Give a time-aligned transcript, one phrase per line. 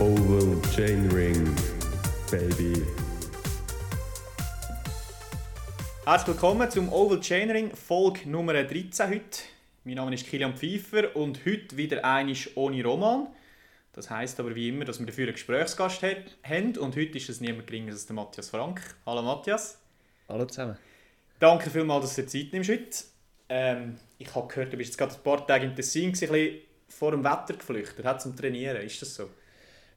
[0.00, 1.56] Oval Chain Ring,
[2.30, 2.86] baby.
[6.04, 9.40] Herzlich willkommen zum Oval Chainring, Folge Nummer 13 heute.
[9.82, 13.26] Mein Name ist Kilian Pfeiffer und heute wieder einisch ohne Roman.
[13.92, 16.00] Das heisst aber wie immer, dass wir dafür einen Gesprächsgast
[16.44, 18.80] haben und heute ist es niemand geringer als der Matthias Frank.
[19.04, 19.80] Hallo Matthias.
[20.28, 20.78] Hallo zusammen.
[21.40, 23.04] Danke vielmals, dass du dir Zeit nimmst heute.
[23.48, 26.58] Ähm, ich habe gehört, du bist jetzt gerade ein paar Tage im Tessin, ein bisschen
[26.86, 28.80] vor dem Wetter geflüchtet, hat zum Trainieren.
[28.82, 29.28] Ist das so?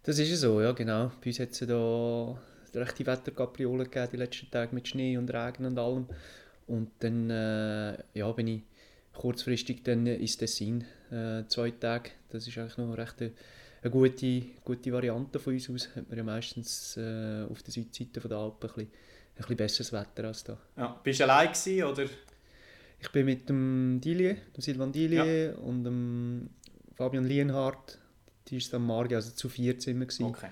[0.04, 1.12] Das ist so, ja genau.
[1.22, 2.36] Bei uns hat es ja da
[2.74, 6.08] rechte Wetterkapriolen gegeben die letzten Tage mit Schnee und Regen und allem.
[6.68, 8.62] Und dann äh, ja, bin ich
[9.14, 12.12] kurzfristig dann ins Tessin, äh, zwei Tage.
[12.30, 13.32] Das ist eigentlich noch recht eine,
[13.84, 15.90] eine gute, gute Variante von uns aus.
[15.96, 19.94] Hat man ja meistens äh, auf der Südseite der Alpen ein bisschen, ein bisschen besseres
[19.94, 20.58] Wetter als da.
[20.78, 21.00] Ja.
[21.04, 22.06] Bist du allein gewesen, oder?
[23.00, 26.50] Ich bin mit dem Dilie, dem Silvan Dilie und dem
[26.96, 27.98] Fabian Lienhardt,
[28.48, 30.26] die ist am Morgen, also zu vier Zimmer gewesen.
[30.26, 30.50] Okay.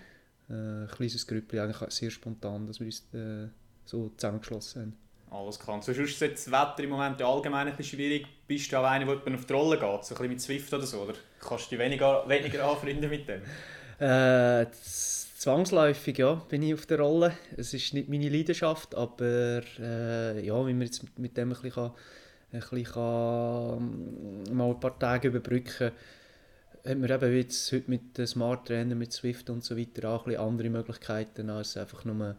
[0.49, 3.47] Äh, ein kleines Grüppli, eigentlich sehr spontan, dass wir uns äh,
[3.85, 4.97] so zusammengeschlossen haben.
[5.31, 5.81] Alles klar.
[5.81, 8.25] So, sonst ist das Wetter im Moment ja allgemein ein bisschen schwierig.
[8.47, 10.85] Bist du auch einer, der auf die Rolle geht, so ein bisschen mit Swift oder
[10.85, 11.01] so?
[11.01, 13.41] Oder kannst du dich weniger, weniger anfreunden mit dem?
[14.01, 17.33] Äh, zwangsläufig, ja, bin ich auf der Rolle.
[17.57, 21.61] Es ist nicht meine Leidenschaft, aber äh, ja, wenn man jetzt mit, mit dem ein
[21.61, 21.91] bisschen, kann,
[22.53, 25.91] ein bisschen kann, mal ein paar Tage überbrücken kann,
[26.85, 30.27] hat man eben jetzt heute mit den Smart Trainer, mit Swift und so weiter auch
[30.27, 32.36] ein andere Möglichkeiten, als einfach nur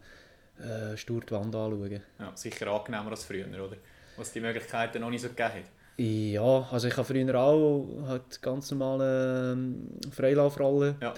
[0.59, 2.01] äh, stur die Wand anschauen.
[2.19, 3.77] Ja, sicher angenehmer als früher, oder?
[4.17, 5.63] Was die Möglichkeiten noch nicht so gegeben hat.
[5.97, 11.13] Ja, also ich habe früher auch halt ganz normale ähm, Freilaufrolle Ja.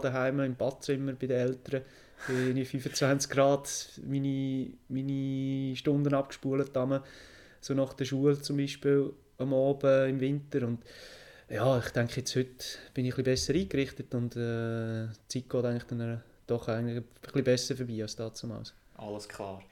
[0.00, 1.82] Daheim im Badzimmer bei den Eltern.
[2.26, 3.68] Bin ich 25 Grad
[4.04, 6.72] meine, meine Stunden abgespult
[7.60, 10.82] so nach der Schule zum Beispiel am Abend im Winter und
[11.50, 15.50] ja, ich denke jetzt heute bin ich ein bisschen besser eingerichtet und äh, die Zeit
[15.50, 18.74] geht eigentlich dann äh, doch eigentlich ein bisschen besser vorbei als damals.
[18.96, 19.62] Alles klar.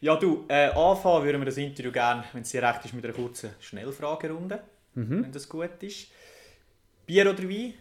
[0.00, 3.04] Ja, du, äh, anfangen würden wir das Interview gerne, wenn es dir recht ist, mit
[3.04, 4.60] einer kurzen Schnellfragerunde,
[4.94, 5.24] Mhm.
[5.24, 6.08] wenn das gut ist.
[7.04, 7.74] Bier oder Wein?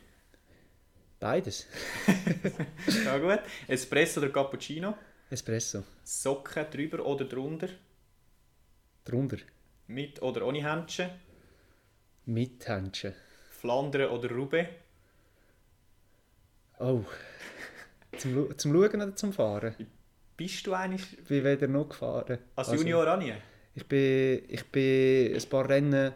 [1.19, 1.65] Beides.
[3.05, 3.39] Ja gut.
[3.67, 4.95] Espresso oder Cappuccino?
[5.29, 5.83] Espresso.
[6.03, 7.69] Socken drüber oder drunter?
[9.05, 9.37] Drunter.
[9.87, 11.09] Mit oder ohne Händchen?
[12.25, 13.13] Mit Händchen.
[13.65, 14.69] Flandern oder Roubaix?
[16.79, 17.01] Oh.
[18.17, 19.75] Zum, zum Schauen oder zum Fahren?
[20.37, 22.37] Bist du eigentlich Ich bin weder noch gefahren.
[22.55, 23.33] als Also, Junior auch nie?
[23.73, 26.13] Ich bin, ich bin ein paar Rennen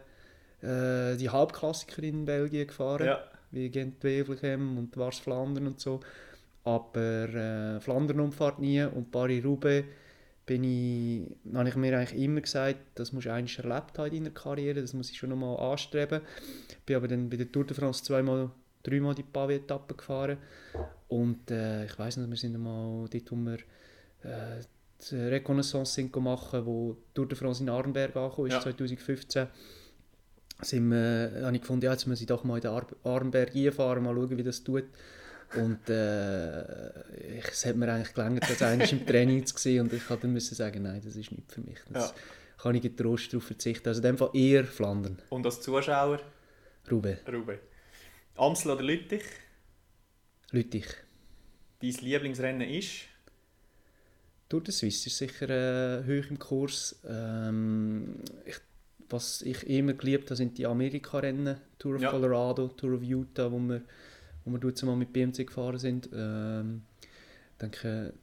[0.61, 3.07] äh, die Halbklassiker in Belgien gefahren.
[3.07, 3.23] Ja.
[3.51, 6.01] Wie Gent-Wevelgem und Wars Flandern und so.
[6.63, 9.85] Aber äh, Flandern-Umfahrt nie und Paris-Roubaix
[10.49, 14.23] bin ich, habe ich mir eigentlich immer gesagt, das musst du eigentlich erlebt haben in
[14.23, 16.21] deiner Karriere, das muss ich schon nochmal anstreben.
[16.87, 18.49] Bin aber dann bei der Tour de France zweimal,
[18.81, 20.39] dreimal die Pavé-Etappe gefahren
[21.07, 23.57] und äh, ich weiß nicht, wir sind einmal dort, wo wir
[24.23, 24.63] äh,
[25.11, 28.61] die Reconnaissance sind machen, wo die Tour de France in Arnberg angekommen ist, Ja.
[28.61, 29.47] 2015
[30.61, 33.55] sind wir, habe ich gefunden, ja, jetzt muss ich doch mal in den Ar Arnberg
[33.55, 34.85] einfahren, mal schauen, wie das tut.
[35.55, 39.93] Und äh, ich, es hat mir eigentlich gelangt, das eigentlich im Training zu sehen und
[39.93, 41.79] ich musste dann müssen sagen, nein, das ist nicht für mich.
[41.89, 42.15] Das Ja.
[42.61, 43.87] kann ich getrost darauf verzichten.
[43.87, 45.19] Also in dem Fall eher Flandern.
[45.29, 46.19] Und als Zuschauer?
[46.89, 47.59] Roubaix, Roubaix.
[48.35, 49.23] Amstel oder Lüttich?
[50.51, 50.85] Lüttich.
[51.81, 53.05] Dein Lieblingsrennen ist?
[54.49, 56.99] Tour de Suisse ist sicher äh, hoch im Kurs.
[57.07, 58.15] Ähm,
[58.45, 58.55] ich,
[59.09, 61.57] was ich immer geliebt habe, sind die Amerika-Rennen.
[61.77, 62.09] Tour of Ja.
[62.11, 63.81] Colorado, Tour of Utah, wo wir,
[64.45, 66.09] wo wir dort mal mit BMC gefahren sind.
[66.13, 66.83] Ähm,
[67.61, 68.13] denke,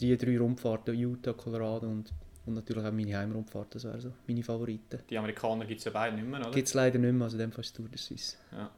[0.00, 2.12] die drei Rundfahrten, Utah, Colorado und,
[2.46, 5.00] und natürlich auch meine Heimrundfahrt, das wären so meine Favoriten.
[5.08, 6.50] Die Amerikaner gibt es ja beide nicht mehr, oder?
[6.50, 8.36] Gibt es leider nicht mehr, also in dem Fall ist Tour de Suisse.
[8.52, 8.70] Ja.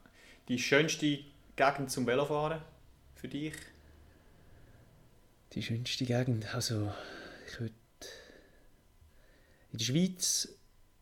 [0.49, 1.21] Die schönste
[1.57, 2.61] Gegend zum Velofahren
[3.15, 3.55] für dich?
[5.53, 6.93] Die schönste Gegend, also
[7.47, 7.75] ich würde
[9.73, 10.49] in der Schweiz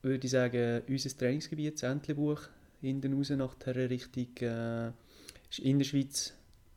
[0.02, 2.40] würde ich sagen, unser Trainingsgebiet, das Entlebuch,
[2.82, 4.90] hinten raus nach der Richtung äh,
[5.58, 6.34] in der Schweiz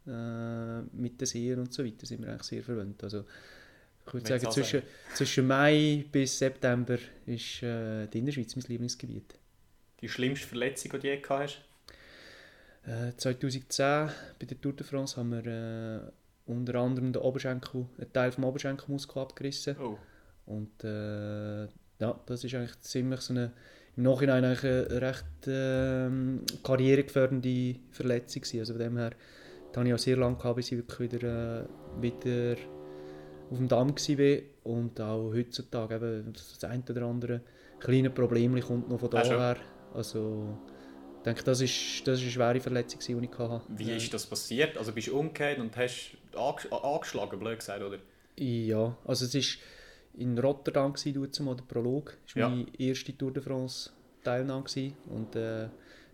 [0.08, 3.04] äh, mit den Seen und so weiter sind wir eigentlich sehr verwandt.
[3.04, 3.26] Also
[4.06, 4.84] ich würde sagen, also- zwischen,
[5.16, 9.36] zwischen Mai bis September ist äh, die Innerschweiz mein Lieblingsgebiet.
[10.02, 11.62] Die schlimmste Verletzung, die du je gehabt hast?
[12.86, 14.10] Äh, 2010
[14.40, 16.12] bei der Tour de France haben wir äh,
[16.46, 19.76] unter anderem den Oberschenkel, einen Teil vom Oberschenkelmuskel abgerissen.
[19.80, 19.98] Oh.
[20.46, 23.52] Und äh, ja, das ist eigentlich ziemlich so eine,
[23.98, 28.60] im Nachhinein eigentlich eine recht ähm, karrieregefährdende Verletzung gewesen.
[28.60, 29.12] Also von dem her,
[29.72, 32.56] da habe ich auch sehr lange gehabt, bis ich wirklich wieder, äh, wieder
[33.52, 34.42] auf dem Damm war.
[34.64, 37.42] Und auch heutzutage eben das ein oder andere
[37.80, 39.58] kleine Problem kommt noch von Ah, daher.
[39.94, 40.58] Also
[41.26, 43.62] denke, das ist, das ist eine schwere Verletzung, die ich hatte.
[43.70, 44.78] Wie Äh, ist das passiert?
[44.78, 47.98] Also bist du umgekehrt und hast anges angeschlagen, blöd gesagt, oder?
[48.38, 49.42] Ja, also es war
[50.18, 52.18] in Rotterdam, gewesen, zumal, der Prolog.
[52.26, 52.50] Das war Ja.
[52.50, 53.90] meine erste Tour de France
[54.24, 54.64] Teilnahme.
[54.64, 54.94] gewesen.
[55.10, 55.66] Und äh,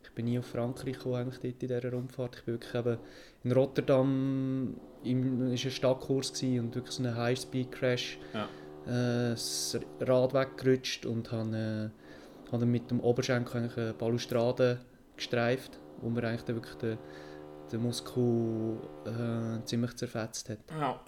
[0.04, 2.36] ich bin nie auf Frankreich gekommen, eigentlich dort in dieser Rundfahrt.
[2.38, 2.98] Ich bin wirklich eben
[3.44, 8.20] in Rotterdam, im, ist ein Stadtkurs gewesen und wirklich so ein High-Speed-Crash.
[8.34, 8.46] Ja.
[8.88, 11.92] Äh, das Rad weggerutscht und habe,
[12.52, 14.80] äh, dann mit dem Oberschenkel eigentlich eine Balustrade
[15.16, 16.98] gestreift, wo mir eigentlich dann wirklich den,
[17.72, 20.58] den Muskel äh, ziemlich zerfetzt hat.
[20.72, 21.00] Ja,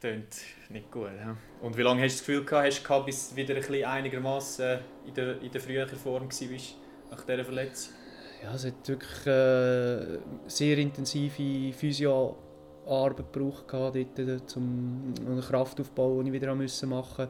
[0.00, 0.36] klingt
[0.70, 1.10] nicht gut.
[1.18, 1.36] Ja.
[1.60, 3.84] Und wie lange hast du das Gefühl gehabt, hast du gehabt, bis du wieder ein
[3.84, 6.76] einigermaßen in der, in der früheren Form warst,
[7.10, 7.94] nach dieser Verletzung?
[8.42, 16.22] Ja, es hat wirklich äh, sehr intensive Physioarbeit gebraucht, gehabt, dort, äh, zum einen Kraftaufbau,
[16.22, 17.28] den ich wieder machen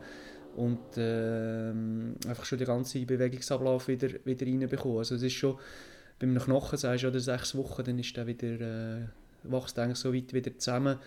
[0.57, 4.99] und ähm, einfach schon den ganzen Bewegungsablauf wieder, wieder reinbekommen.
[4.99, 5.59] Also es ist schon,
[6.19, 9.07] bei einem Knochen sagst du, oder sechs Wochen, dann ist der wieder, äh,
[9.43, 10.99] wächst eigentlich so weit wieder zusammen.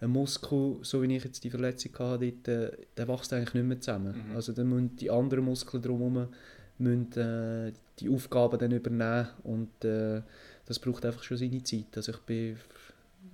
[0.00, 3.66] Ein Muskel, so wie ich jetzt die Verletzung hatte, dort, äh, der wächst eigentlich nicht
[3.66, 4.14] mehr zusammen.
[4.30, 4.36] Mhm.
[4.36, 6.28] Also dann müssen die anderen Muskeln drumherum
[6.78, 10.22] müssen, äh, die Aufgaben dann übernehmen und äh,
[10.64, 11.94] das braucht einfach schon seine Zeit.
[11.96, 12.56] Also ich bin,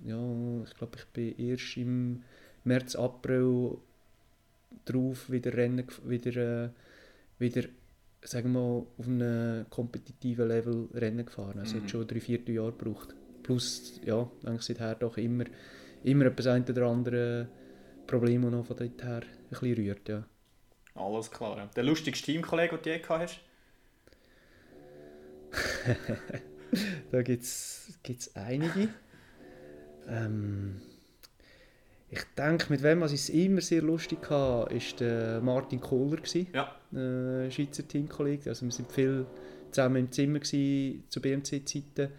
[0.05, 2.23] ja, ich glaube, ich bin erst im
[2.65, 3.77] März, April
[4.85, 6.69] drauf wieder Rennen, wieder, äh,
[7.39, 7.63] wieder
[8.23, 11.59] sagen wir mal, auf einem kompetitiven Level Rennen gefahren.
[11.59, 11.81] Also Mhm.
[11.83, 13.15] hat schon drei, vier Jahre gebraucht.
[13.43, 15.45] Plus, ja, eigentlich seither doch immer,
[16.07, 17.47] immer etwas ein oder andere
[18.07, 20.23] Problem, das noch von dort her ein bisschen rührt, ja.
[20.95, 21.69] Alles klar.
[21.75, 23.39] Der lustigste Teamkollege, den du je gehabt hast?
[27.11, 28.89] Da gibt es einige.
[30.09, 30.81] ähm,
[32.09, 36.47] ich denke, mit wem ich es immer sehr lustig hatte, war der Martin Kohler, gewesen,
[36.53, 36.75] Ja.
[36.93, 38.49] äh, Schweizer Teamkollege.
[38.49, 39.25] Also wir waren viel
[39.71, 42.11] zusammen im Zimmer gewesen, zu BMC-Zeiten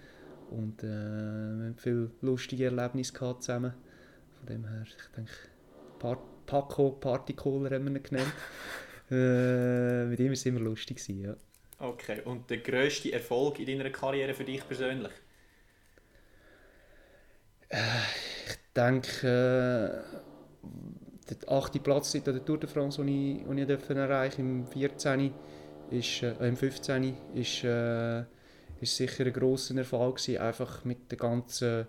[0.51, 3.75] und äh, wir haben viele lustige Erlebnisse gehabt zusammen.
[4.39, 5.33] Von dem her, ich denke,
[5.99, 8.33] Par Paco Party Kohler haben wir ihn genannt.
[9.11, 10.97] äh, mit ihm war es immer lustig.
[10.97, 11.35] Gewesen, ja.
[11.79, 12.23] Okay.
[12.25, 15.13] Und der grösste Erfolg in deiner Karriere für dich persönlich?
[17.71, 20.19] Ich denke, äh,
[21.29, 24.67] der achte Platz in der Tour de France, den ich, den ich durfte erreichen im
[24.67, 25.33] 14.
[25.91, 27.15] Ist, äh, im 15.
[27.35, 28.25] Ist, äh,
[28.81, 31.87] ist sicher ein grosser Erfolg gewesen, einfach mit der ganzen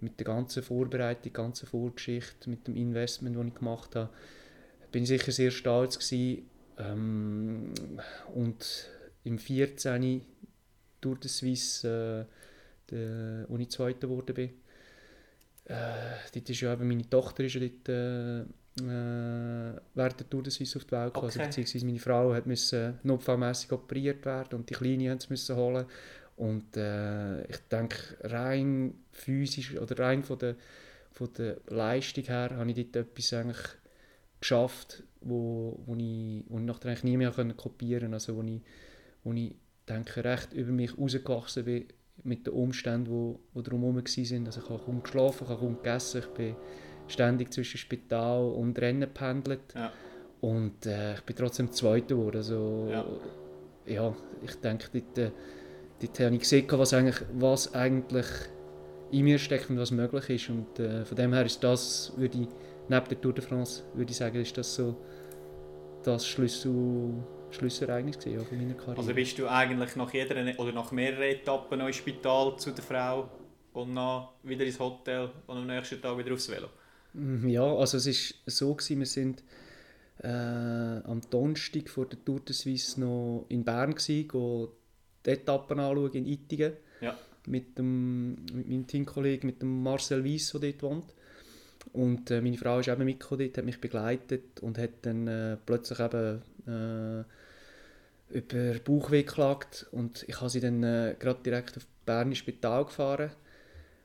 [0.00, 4.10] mit der ganzen Vorbereitung, ganzen Vorgeschichte, mit dem Investment, das ich gemacht habe,
[4.92, 6.48] bin ich sicher sehr stolz gewesen.
[6.78, 7.72] Ähm,
[8.34, 8.88] und
[9.24, 10.20] im 14.
[11.00, 14.50] Tour de Suisse, äh, der, wo ich Zweiter geworden bin,
[15.64, 18.44] äh, dort ist ja eben meine Tochter ist ja dort, äh,
[18.78, 21.26] äh, während der Tour de Suisse auf die Welt gekommen.
[21.26, 21.48] Also, Okay.
[21.48, 25.86] beziehungsweise meine Frau hat müssen notfallmässig operiert werden und die Kleine sie müssen holen.
[26.36, 30.56] Und äh, ich denke, rein physisch oder rein von der,
[31.10, 33.58] von der Leistung her habe ich dort etwas eigentlich
[34.40, 38.14] geschafft, wo, wo, ich, wo ich nachher eigentlich nie mehr können kopieren konnte.
[38.16, 38.60] Also wo ich,
[39.24, 39.54] wo ich
[39.88, 41.86] denke, recht über mich rausgewachsen bin
[42.22, 44.46] mit den Umständen, wo, wo drumherum waren.
[44.46, 46.56] Also ich habe kaum geschlafen, ich habe kaum gegessen, ich bin
[47.08, 49.74] ständig zwischen Spital und Rennen gependelt.
[49.74, 49.92] Ja.
[50.40, 52.36] Und äh, ich bin trotzdem Zweiter geworden.
[52.36, 53.04] Also, Ja.
[53.86, 54.14] ja.
[54.42, 55.30] ich denke, dort, äh,
[56.00, 58.26] dort habe ich gesehen, was eigentlich, was eigentlich
[59.10, 60.50] in mir steckt und was möglich ist.
[60.50, 62.48] Und äh, von dem her ist das, würde ich,
[62.88, 64.96] neben der Tour de France, würde ich sagen, ist das so
[66.02, 67.14] das Schlüssel,
[67.50, 68.98] Schlüssereignis gewesen, ja, von meiner Karriere.
[68.98, 72.84] Also bist du eigentlich nach jeder oder nach mehreren Etappen noch ins Spital zu der
[72.84, 73.28] Frau
[73.72, 76.68] und dann wieder ins Hotel und am nächsten Tag wieder aufs Velo?
[77.16, 79.42] Mm, Ja, also es ist so gewesen, wir sind
[80.22, 84.72] äh, am Donnerstag vor der Tour de Suisse noch in Bern gsi, go
[85.24, 87.16] die Etappen anschauen in Ittigen Ja.
[87.46, 91.14] mit, dem, mit meinem Teamkollegen, mit dem Marcel Weiss, der dort wohnt.
[91.92, 95.56] Und äh, meine Frau ist eben mitgekommen dort, hat mich begleitet und hat dann äh,
[95.64, 97.24] plötzlich eben äh,
[98.38, 102.84] über Bauchweh geklagt und ich habe sie dann äh, gerade direkt auf Bern ins Spital
[102.84, 103.30] gefahren.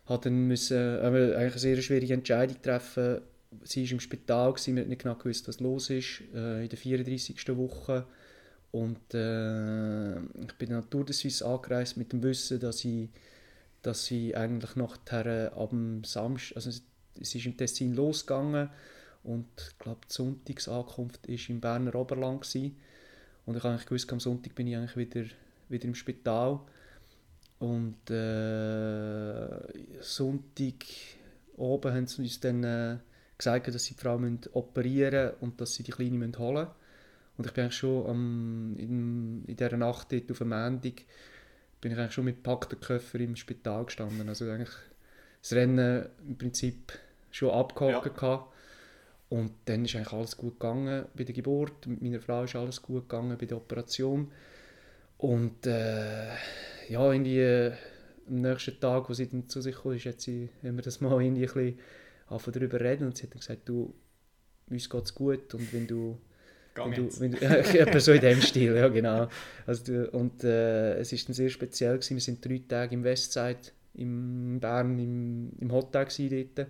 [0.05, 3.22] Habe dann müssen, äh, eine sehr schwierige Entscheidung treffen.
[3.63, 6.70] Sie war im Spital, gewesen, wir haben nicht genau gewusst, was los ist, äh, in
[6.70, 7.58] der 34.
[7.58, 8.05] Woche.
[8.72, 13.10] Und äh, ich bin dann Tour de Suisse angereist mit dem Wissen, dass ich,
[13.81, 18.70] dass ich eigentlich nachher ab dem Samstag, also es ist im Tessin losgegangen
[19.24, 22.77] und ich glaube die Sonntagsankunft war im Berner Oberland gewesen.
[23.46, 25.25] und ich habe gewusst, am Sonntag bin ich eigentlich wieder,
[25.67, 26.62] wieder im Spital
[27.62, 30.84] und äh, Sonntag
[31.58, 32.98] oben haben sie uns dann äh,
[33.38, 36.56] gesagt, dass sie die Frau müssen operieren müssen und dass sie die Kleine müssen holen
[36.56, 36.72] müssen.
[37.38, 41.03] Und ich bin eigentlich schon am, in, in dieser Nacht dort auf dem Montag
[41.82, 44.27] bin ich eigentlich schon mit gepackten Köffer im Spital gestanden.
[44.27, 44.75] Also eigentlich
[45.44, 46.94] das Rennen im Prinzip
[47.30, 48.48] schon abgehakt ja.
[49.30, 51.86] Und dann ist eigentlich alles gut gegangen bei der Geburt.
[51.86, 54.32] Mit meiner Frau ist alles gut gegangen bei der Operation.
[55.20, 56.32] Und äh,
[56.91, 57.71] ja, irgendwie äh,
[58.27, 61.00] am nächsten Tag, wo sie dann zu sich kam, ist, hat sie, haben wir das
[61.00, 61.77] mal irgendwie ein
[62.27, 63.93] bisschen darüber reden und sie hat dann gesagt, du,
[64.69, 66.17] uns geht es gut und wenn du
[66.75, 67.38] wenn du, wenn du,
[67.77, 69.27] ja, so in dem Stil, ja genau.
[69.65, 72.15] Also, du, und äh, es war dann sehr speziell gewesen.
[72.15, 73.60] Wir sind drei Tage im Westside,
[73.93, 76.07] in Bern, im, im Hotel
[76.55, 76.67] dort.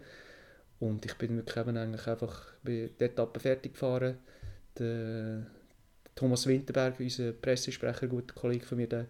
[0.80, 4.18] Und ich bin wirklich eben eigentlich einfach bei der Etappe fertig gefahren.
[4.80, 5.46] Der,
[6.16, 9.06] Thomas Winterberg, unser Pressesprecher, guter Kollege von mir, der,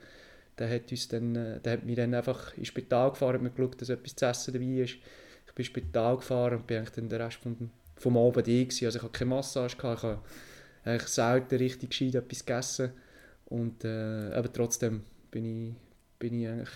[0.57, 3.51] der hat, uns dann, äh, der hat mich dann einfach ins Spital gefahren, hat mir
[3.51, 4.95] geschaut, dass etwas zu essen dabei ist.
[5.47, 8.67] Ich bin ins Spital gefahren und bin eigentlich dann den Rest vom, vom Abend ein.
[8.67, 10.21] Also ich hatte keine Massage, gehabt, ich habe
[10.83, 12.91] eigentlich selten richtig gescheit etwas gegessen.
[13.45, 15.73] Und äh, aber trotzdem bin ich,
[16.19, 16.69] bin ich eigentlich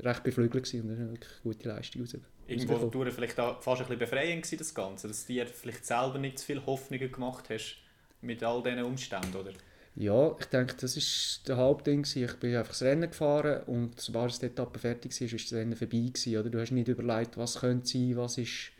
[0.00, 2.16] recht beflügelt gewesen und das ist eine gute Leistung raus.
[2.46, 5.84] Irgendwo durch vielleicht auch fast ein bisschen befreiend gewesen, das Ganze, dass du dir vielleicht
[5.84, 7.78] selber nicht zu viele Hoffnungen gemacht hast
[8.20, 9.52] mit all diesen Umständen, oder?
[10.00, 12.06] Ja, ich denke, das war der Hauptding.
[12.14, 15.74] Ich bin einfach das Rennen gefahren und sobald die Etappe fertig war, war das Rennen
[15.74, 16.10] vorbei.
[16.12, 16.50] Gewesen, oder?
[16.50, 18.70] Du hast nicht überlegt, was könnte sein, was ist...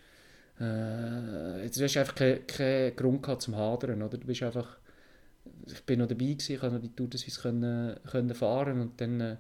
[0.60, 4.00] Äh, jetzt hast du einfach keinen kein Grund gehabt zum Hadern.
[4.00, 4.16] Oder?
[4.16, 4.78] Du bist einfach...
[5.66, 9.00] Ich bin noch dabei, gewesen, ich konnte die Tour de Suisse können, können fahren und
[9.00, 9.20] dann...
[9.20, 9.37] Äh,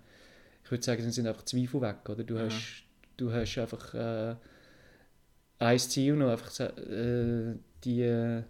[0.64, 2.08] ich würde sagen, dann sind einfach Zweifel weg.
[2.08, 2.24] Oder?
[2.24, 2.40] Du, mhm.
[2.40, 2.82] hast,
[3.16, 4.34] du hast einfach äh,
[5.60, 7.54] ein Ziel noch, einfach äh,
[7.84, 8.42] die,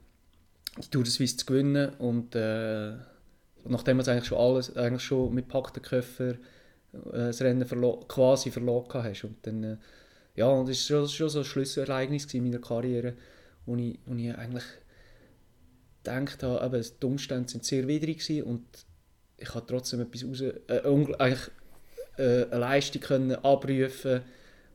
[0.79, 2.35] die Tour de Suisse zu gewinnen und...
[3.69, 6.37] Nachdem du eigentlich schon alles, eigentlich schon mit packten Köffer äh,
[7.13, 9.25] das Rennen verlo quasi verloren hast.
[9.25, 9.77] Und dann, äh,
[10.35, 13.15] ja, und das war schon, schon so ein Schlüsselereignis in meiner Karriere,
[13.67, 14.65] wo ich, wo ich eigentlich
[16.03, 18.65] gedacht habe, eben, die Umstände sind sehr widrig und
[19.37, 21.51] ich habe trotzdem etwas raus, äh, eigentlich,
[22.17, 24.23] äh, eine Leistung können abrufen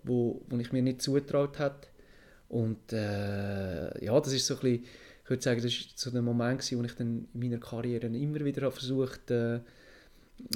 [0.03, 1.75] wo, wo ich mir nicht zutraut habe.
[2.49, 4.85] Und äh, ja, das ist so ein bisschen
[5.23, 8.43] ich würde sagen, das war so der Moment, wo ich dann in meiner Karriere immer
[8.43, 9.59] wieder versucht äh,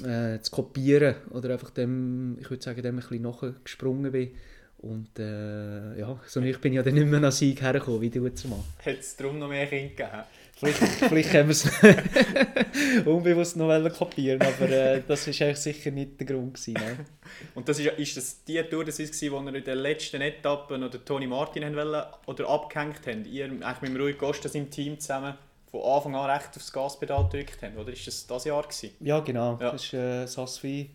[0.04, 4.30] äh, zu kopieren oder einfach dem, ich würde sagen, dem ein bisschen nachgesprungen bin.
[4.78, 8.28] Und äh, ja, so ich bin ja dann nicht mehr nach Sieg hergekommen, wie du
[8.32, 8.64] zu machen.
[8.78, 10.24] Hätte es darum noch mehr Kinder gegeben?
[10.58, 16.18] Vielleicht, vielleicht haben wir es unbewusst noch kopieren aber äh, das war eigentlich sicher nicht
[16.18, 16.54] der Grund.
[16.54, 17.06] Gewesen, ne?
[17.54, 20.82] Und das ist, ist das die Tour, das ist, wo ihr in den letzten Etappen
[20.82, 23.26] oder Toni Martin haben wollen, oder abgehängt habt?
[23.28, 25.34] Ihr eigentlich mit dem Rui Costa im Team zusammen
[25.70, 28.90] von Anfang an recht aufs Gaspedal gedrückt habt, oder ist das das Jahr gewesen?
[28.98, 29.58] Ja, genau.
[29.60, 29.70] Ja.
[29.70, 30.90] Das war äh, Sasvi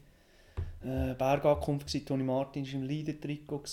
[0.84, 3.64] äh, Bergankunft, Toni Martin war im Leader-Trikot.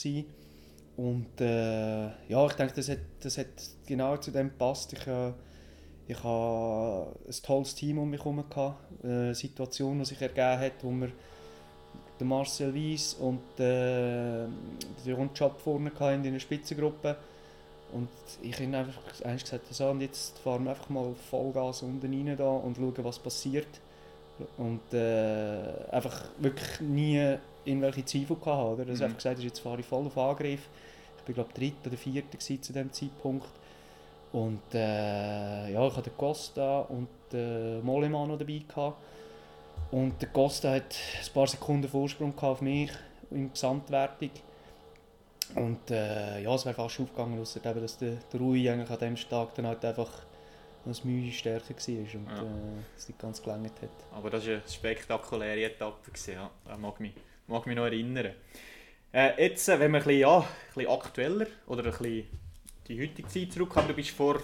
[0.96, 3.46] Und äh, ja, ich denke, das hat, das hat
[3.86, 4.92] genau zu dem gepasst.
[4.92, 5.32] Ich, äh,
[6.08, 8.44] ich hatte ein tolles Team um mich herum,
[9.02, 11.10] eine Situation, die sich ergeben hat, wo wir
[12.18, 14.46] den Marcel Weiss und äh,
[15.04, 17.16] den Ron Chap vorne in einer Spitzengruppe.
[17.92, 18.08] Und
[18.42, 22.48] ich habe einfach gesagt, so, und jetzt fahren wir einfach mal Vollgas unten rein da
[22.48, 23.80] und schauen, was passiert.
[24.56, 28.80] Und äh, einfach wirklich nie irgendwelche Zweifel gehabt.
[28.80, 28.88] Oder?
[28.88, 29.02] Also mhm.
[29.02, 30.68] einfach gesagt, jetzt fahre ich voll auf Angriff.
[31.22, 33.48] Ich war glaube dritter oder vierter zu diesem Zeitpunkt.
[34.32, 38.62] Und äh, ja, ich hatte Costa und äh, Moleman noch dabei.
[38.66, 38.96] Gehabt.
[39.90, 42.92] Und der Costa hat ein paar Sekunden Vorsprung auf mich
[43.30, 44.30] in Gesamtwertung.
[45.56, 48.98] Und äh, ja, es wäre fast aufgegangen, ausser eben, dass der, der Rui eigentlich an
[49.14, 50.10] diesem Tag dann halt einfach
[50.84, 52.42] das Mühe stärker war und ja.
[52.42, 53.90] äh, es nicht ganz gelangt hat.
[54.12, 56.50] Aber das war eine spektakuläre Etappe, ja.
[56.70, 57.12] Ich mag mich,
[57.48, 58.32] mag mich noch erinnern.
[59.12, 60.44] Äh, jetzt, äh, wenn wir ein bisschen, ja, ein
[60.74, 62.26] bisschen aktueller oder ein bisschen
[62.90, 64.40] die heutige Zeit zurückkommen, du bist vor,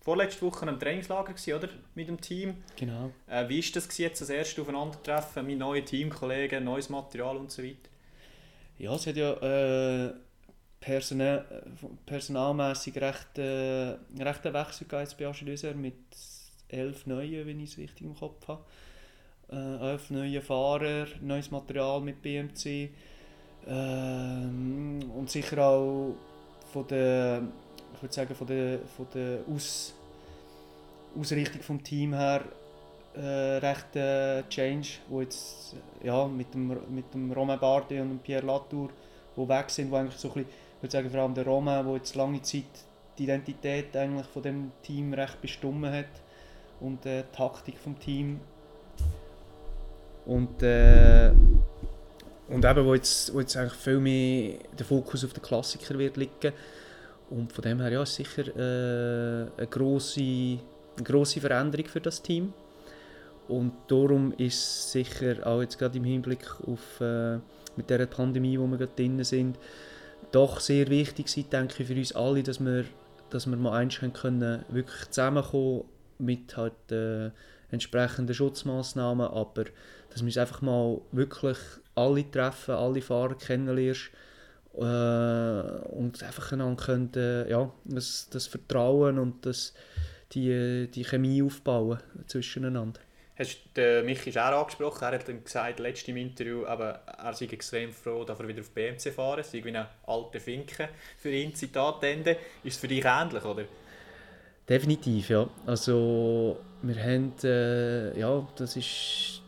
[0.00, 1.68] vorletzte Woche am Trainingslager gewesen, oder?
[1.94, 2.62] mit dem Team.
[2.76, 3.10] Genau.
[3.26, 7.62] Äh, wie war das jetzt, das erste Aufeinandertreffen mit neuen Teamkollegen, neues Material und so
[7.62, 7.88] weiter?
[8.78, 9.32] Ja, es hat ja...
[9.32, 10.14] Äh
[10.86, 11.44] personell,
[12.04, 15.94] personalmäßig recht, äh, recht einen Wechsel jetzt bei Aschelöser mit
[16.68, 18.64] elf neuen, wenn ich es richtig im Kopf habe.
[19.50, 22.90] Äh, elf neue Fahrer, neues Material mit BMC
[23.66, 26.14] ähm, und sicher auch
[26.72, 27.42] von der,
[27.96, 29.94] ich würde sagen, von der, von der Aus,
[31.18, 32.42] Ausrichtung vom Team her
[33.14, 38.18] äh, recht äh, Change, wo jetzt ja, mit dem, mit dem Romain Bardet und dem
[38.18, 38.90] Pierre Latour,
[39.34, 41.86] wo weg sind, wo eigentlich so ein bisschen ich würde sagen, vor allem der Roman,
[41.86, 42.64] der jetzt lange Zeit
[43.16, 46.04] die Identität eigentlich von dem Team recht bestimmt hat
[46.80, 48.40] und äh, die Taktik vom Team.
[50.26, 51.32] Und, äh,
[52.48, 56.18] und eben, wo jetzt, wo jetzt eigentlich viel mehr der Fokus auf den Klassiker wird
[56.18, 56.52] liegen.
[57.30, 62.22] Und von dem her ja, ist sicher äh, eine, grosse, eine grosse Veränderung für das
[62.22, 62.52] Team.
[63.48, 67.38] und darum ist sicher auch jetzt gerade im Hinblick auf äh,
[67.76, 69.58] mit der Pandemie, wo wir gerade drin sind,
[70.32, 72.84] doch sehr wichtig sein, denke ich, für uns alle, dass wir,
[73.30, 75.84] dass wir mal eins können, wirklich zusammenkommen
[76.18, 77.30] mit halt äh,
[77.70, 79.64] entsprechenden Schutzmaßnahmen, aber
[80.10, 81.58] dass wir uns einfach mal wirklich
[81.94, 84.10] alle treffen, alle Fahrer kennenlernst
[84.76, 89.74] äh, und einfach einander äh, ja, das, das Vertrauen und das,
[90.32, 93.00] die, die Chemie aufbauen zwischeneinander.
[93.38, 95.04] Hast du Michi auch angesprochen?
[95.04, 98.60] Er hat dann gesagt, letztes im Interview, aber er sei extrem froh, dass er wieder
[98.60, 102.38] auf BMC fahren sei wie eine alte Finke für ihn, Zitat Ende.
[102.64, 103.64] Ist es für dich ähnlich, oder?
[104.66, 105.48] Definitiv, ja.
[105.66, 109.42] Also, wir haben, äh, ja, das ist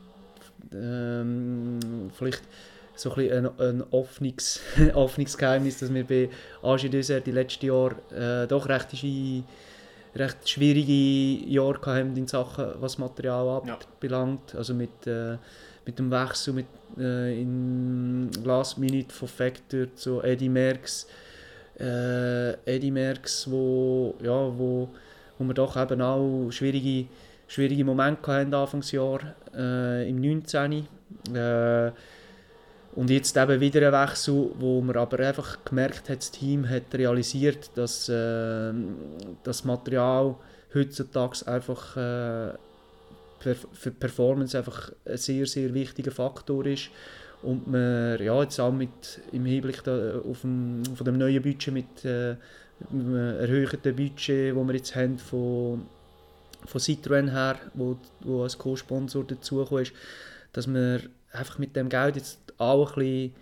[0.73, 2.43] ähm, vielleicht
[2.99, 4.61] so ein, ein, ein offenes,
[4.95, 6.29] offenes Geheimnis, dass wir bei
[6.63, 8.93] AG Dessert die letzten Jahre äh, doch recht,
[10.15, 14.53] recht schwierige Jahre haben in Sachen, was Material anbelangt.
[14.53, 14.59] Ja.
[14.59, 15.37] Also mit, äh,
[15.87, 16.67] mit dem Wechsel mit,
[16.99, 21.07] äh, in Last Minute von Factor zu Eddie Merckx.
[21.79, 24.89] Äh, Eddie Merckx, wo, ja, wo,
[25.39, 27.09] wo wir doch eben auch schwierige,
[27.47, 29.21] schwierige Momente hatten Anfangsjahr
[29.55, 30.89] äh, im 19.
[31.33, 31.93] Äh,
[32.99, 36.93] und jetzt eben wieder ein Wechsel, wo man aber einfach gemerkt hat, das Team hat
[36.93, 38.73] realisiert, dass äh,
[39.45, 40.35] das Material
[40.75, 42.55] heutzutage einfach äh,
[43.39, 46.91] für Performance einfach ein sehr, sehr wichtiger Faktor ist.
[47.41, 51.73] Und man ja, jetzt auch mit, im Hinblick da, auf dem, von dem neuen Budget,
[51.73, 52.35] mit äh,
[52.91, 55.87] einem erhöhten Budget, das wir jetzt haben von,
[56.67, 59.93] von Citroën her, wo, wo als Co-Sponsor dazugekommen ist,
[60.53, 63.33] dass man einfach mit dem Geld jetzt auch ein bisschen,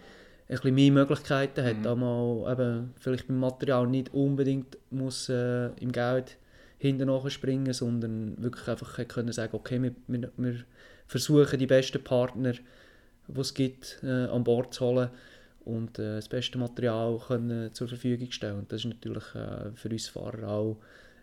[0.49, 1.79] ein bisschen mehr Möglichkeiten hat.
[1.79, 2.01] Mhm.
[2.01, 6.37] Mal eben, vielleicht beim Material nicht unbedingt muss äh, im Geld
[6.79, 10.65] hinten springen, sondern wirklich einfach können sagen, okay, wir, wir, wir
[11.07, 12.53] versuchen die besten Partner,
[13.29, 15.11] die es gibt, äh, an Bord zu holen
[15.65, 18.59] und äh, das beste Material können zur Verfügung stellen.
[18.59, 20.77] Und das ist natürlich äh, für uns Fahrer auch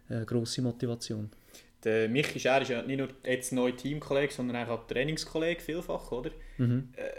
[0.10, 1.30] eine grosse Motivation.
[1.84, 6.32] Der Michi Scher ist ja nicht nur jetzt neuer Teamkollege, sondern auch Trainingskollege vielfach, oder?
[6.58, 6.89] Mhm.
[6.96, 7.10] Äh,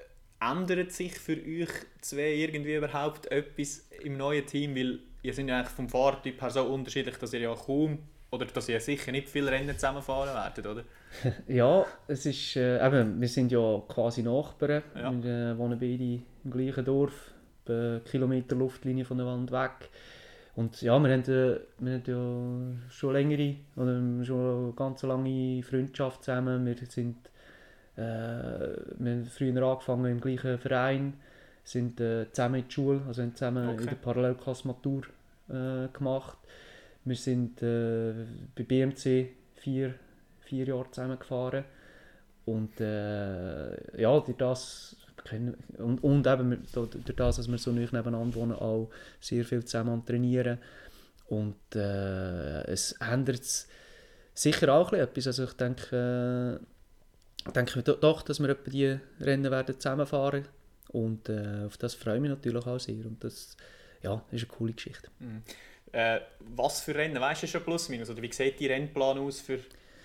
[0.50, 4.74] ändert sich für euch zwei irgendwie überhaupt etwas im neuen Team?
[4.74, 7.98] Weil ihr seid ja eigentlich vom Fahrtyp her so unterschiedlich, dass ihr ja kaum
[8.30, 10.82] oder dass ihr sicher nicht viele Rennen zusammenfahren werdet, oder?
[11.48, 14.82] ja, es ist, äh, eben, wir sind ja quasi Nachbarn.
[14.94, 15.12] Ja.
[15.22, 17.32] Wir äh, wohnen beide im gleichen Dorf,
[17.66, 19.88] eine Kilometer Luftlinie von der Wand weg.
[20.56, 25.62] Und ja, wir haben, äh, wir haben ja schon längere, oder schon eine ganz lange
[25.62, 26.66] Freundschaft zusammen.
[26.66, 27.16] Wir sind
[27.96, 31.14] äh, wir haben früher angefangen im gleichen Verein,
[31.62, 33.82] sind äh, zusammen in der Schule, also haben zusammen okay.
[33.82, 35.02] in der Parallelklasse Matur
[35.48, 36.38] äh, gemacht.
[37.04, 38.12] Wir sind äh,
[38.56, 39.94] bei BMC vier,
[40.40, 41.64] vier Jahre zusammen gefahren
[42.46, 44.96] und äh, ja, durch das
[45.78, 50.04] und, und eben durch das, dass wir so nicht nebeneinander wohnen, auch sehr viel zusammen
[50.04, 50.58] trainieren.
[51.26, 53.66] Und äh, es ändert
[54.34, 55.26] sicher auch etwas.
[55.28, 56.60] Also ich denke,
[57.52, 60.46] denke doch, dass wir etwa die Rennen werden zusammenfahren
[60.88, 63.04] und äh, auf das freue ich mich natürlich auch sehr.
[63.04, 63.56] Und das
[64.02, 65.08] ja, ist eine coole Geschichte.
[65.18, 65.42] Mhm.
[65.92, 66.20] Äh,
[66.56, 68.10] was für Rennen, weißt du schon plus minus?
[68.10, 69.58] Oder wie sieht die Rennplan aus für,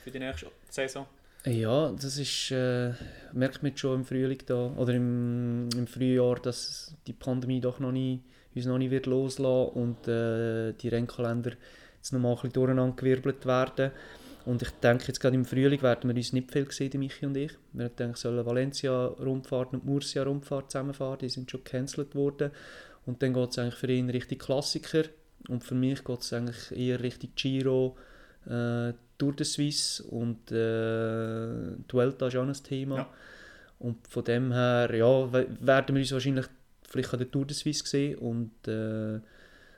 [0.03, 1.05] für die nächste Saison?
[1.45, 2.91] Ja, das ist, äh,
[3.33, 7.91] merkt man schon im Frühling da, oder im, im Frühjahr, dass die Pandemie doch noch
[7.91, 8.21] nie,
[8.53, 11.53] uns noch nicht wird loslassen und äh, die Rennkalender
[11.95, 13.91] jetzt noch mal ein bisschen durcheinander gewirbelt werden.
[14.49, 17.37] Und ich denke, jetzt gerade im Frühling werden wir uns nicht viel sehen, Michi und
[17.37, 17.51] ich.
[17.71, 22.49] Wir haben gedacht, sollen Valencia-Rundfahrt und Murcia-Rundfahrt zusammenfahren, die sind schon gecancelt worden.
[23.05, 25.03] Und dann geht es eigentlich für ihn Richtung Klassiker
[25.49, 27.95] und für mich geht es eigentlich eher Richtung Giro,
[28.47, 32.95] äh, Tour de Suisse und äh, die Vuelta ist auch ein Thema.
[32.97, 33.09] Ja.
[33.77, 36.47] Und von dem her ja, werden wir uns wahrscheinlich
[36.89, 39.19] vielleicht an der Tour de Suisse sehen und äh,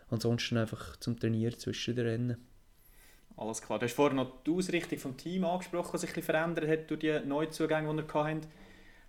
[0.09, 2.50] ansonsten einfach zum Trainieren zwischen den Rennen.
[3.41, 3.79] Alles klar.
[3.79, 6.99] Du hast vorhin noch die Ausrichtung des Teams angesprochen, die sich ein verändert hat durch
[6.99, 8.41] die Neuzugänge, die wir hatten.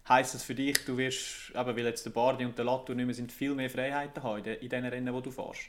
[0.08, 3.04] Heisst das für dich, du wirst, eben, weil jetzt der Bardi und der Latour nicht
[3.04, 5.68] mehr sind, viel mehr Freiheiten haben in den Rennen, die du fährst?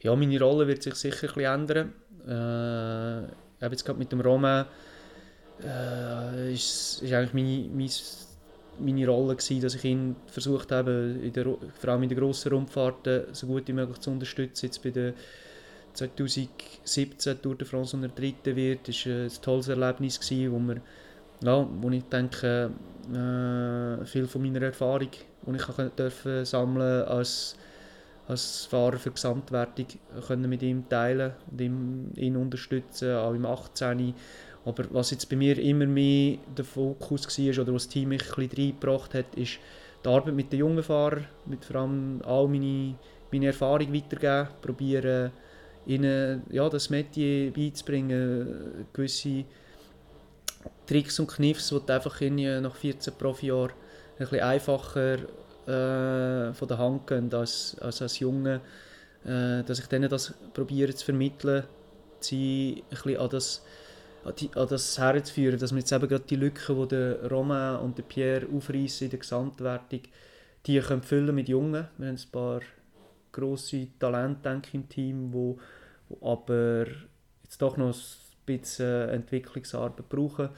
[0.00, 1.94] Ja, meine Rolle wird sich sicher bisschen ändern.
[3.60, 4.64] Äh, jetzt gerade mit dem Roman
[5.60, 7.90] äh, ist, ist eigentlich meine, meine,
[8.78, 12.52] meine Rolle gewesen, dass ich ihn versucht habe, in der, vor allem in den grossen
[12.52, 14.66] Rundfahrten so gut wie möglich zu unterstützen.
[14.66, 15.14] Jetzt bei der
[15.98, 20.80] 2017 Tour de France und der dritte wird, ist ein tolles Erlebnis gewesen, wo, wir,
[21.42, 22.70] ja, wo ich denke,
[23.12, 27.56] äh, viel von meiner Erfahrung, die ich dürfen sammeln als
[28.28, 29.86] als Fahrer für Gesamtwertung
[30.26, 34.14] können mit ihm teilen und ihm, ihn unterstützen, auch im 18.
[34.66, 38.22] Aber was jetzt bei mir immer mehr der Fokus war oder was das Team mich
[38.36, 39.58] ein reingebracht hat, ist
[40.04, 42.96] die Arbeit mit den jungen Fahrern, mit vor allem all meine,
[43.32, 45.32] meine Erfahrung weitergeben, probieren
[45.88, 49.44] ihnen ja, das Metier beizubringen, gewisse
[50.86, 55.14] Tricks und Kniffs, die du einfach nach 14 Profijahren ein bisschen einfacher
[55.66, 58.60] äh, von der Hand gehen als, als als Junge,
[59.24, 61.64] äh, dass ich denen das probiere zu vermitteln,
[62.20, 63.64] sie ein bisschen an das,
[64.24, 67.76] an, die, an das herzuführen, dass wir jetzt eben gerade die Lücken, die der Romain
[67.76, 70.00] und der Pierre aufreißen in der Gesamtwertung,
[70.66, 71.88] die können füllen mit Jungen.
[71.96, 72.60] Wir haben ein paar
[73.32, 75.58] grosse Talente denke ich, im Team, wo,
[76.20, 76.86] aber
[77.44, 77.94] jetzt doch noch ein
[78.46, 80.50] bisschen Entwicklungsarbeit brauchen.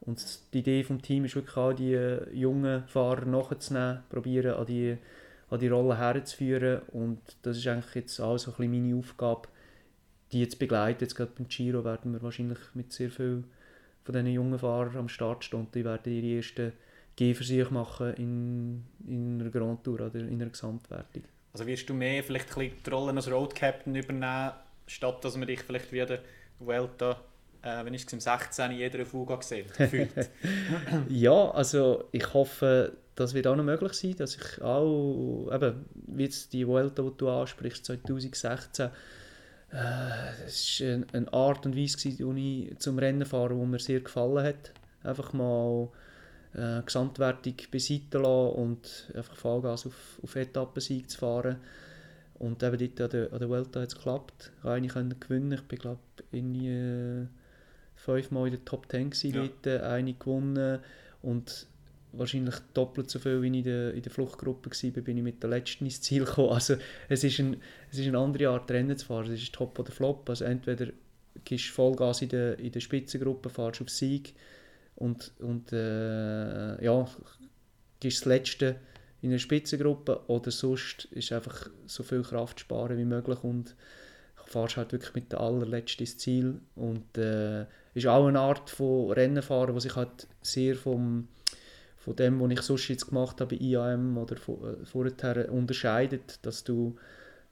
[0.00, 4.96] Und die Idee des Teams ist wirklich auch, die jungen Fahrer nachzunehmen, probieren an die,
[5.50, 6.82] an die Rolle herzuführen.
[6.92, 9.48] Und das ist eigentlich jetzt auch so ein bisschen meine Aufgabe,
[10.32, 11.04] die jetzt begleiten.
[11.04, 13.44] Jetzt gerade beim Giro werden wir wahrscheinlich mit sehr vielen
[14.04, 15.66] von diesen jungen Fahrern am Start stehen.
[15.74, 16.72] Die werden ihre ersten
[17.16, 21.24] Gehversuche machen in, in einer Grand Tour oder in einer Gesamtwertung.
[21.52, 24.52] Also wirst du mehr vielleicht die Rolle als Road Captain übernehmen,
[24.86, 26.20] statt dass man dich vielleicht wie der
[26.58, 27.20] Vuelta,
[27.62, 29.66] äh, wenn ich es im 16 in jeder Fuga gesehen
[31.08, 36.24] ja, also ich hoffe, das wird auch noch möglich sein, dass ich auch, eben, wie
[36.24, 38.90] jetzt die Vuelta, die du ansprichst, 2016,
[40.46, 44.72] es war eine Art und Weise zum Rennen fahren, die mir sehr gefallen hat.
[45.02, 45.88] Einfach mal
[46.54, 51.56] äh, Gesamtwertung beiseite lassen und einfach Vollgas auf, auf Etappensieg zu fahren.
[52.38, 54.52] Und eben dort an der, an der Welta hat es geklappt.
[54.58, 55.52] Ich konnte eine gewinnen.
[55.52, 56.00] Ich bin, glaube
[56.32, 57.26] ich, äh,
[57.94, 59.40] fünfmal in der Top 10 gewesen, ja.
[59.40, 60.80] dort, äh, eine gewonnen.
[61.22, 61.66] Und
[62.12, 65.42] wahrscheinlich doppelt so viel, wie ich in der, in der Fluchtgruppe war, bin ich mit
[65.42, 66.50] der letzten ins Ziel gekommen.
[66.50, 66.76] Also
[67.08, 67.56] es ist, ein,
[67.90, 69.32] es ist eine andere Art Rennen zu fahren.
[69.32, 70.28] Es ist Top oder Flop.
[70.28, 70.88] Also entweder
[71.44, 74.34] gehst du Vollgas in der, in der Spitzengruppe, fahrst auf Sieg
[74.96, 77.08] und, und äh, ja,
[78.00, 78.76] gibst das Letzte
[79.26, 83.74] in einer Spitzengruppe oder sonst ist einfach so viel Kraft sparen wie möglich und
[84.46, 89.74] fahrst halt wirklich mit der allerletzten Ziel und äh, ist auch eine Art von Rennenfahren,
[89.74, 91.28] was sich halt sehr vom
[91.96, 96.62] von dem, was ich sonst jetzt gemacht habe bei IAM oder äh, vorher unterscheidet, dass
[96.62, 96.96] du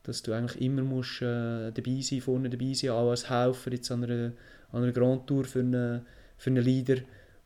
[0.04, 3.90] dass du eigentlich immer musst, äh, dabei sein, vorne dabei sein, auch als Helfer jetzt
[3.90, 4.32] an einer,
[4.70, 6.02] an einer Grand Tour für einen,
[6.36, 6.98] für einen Leader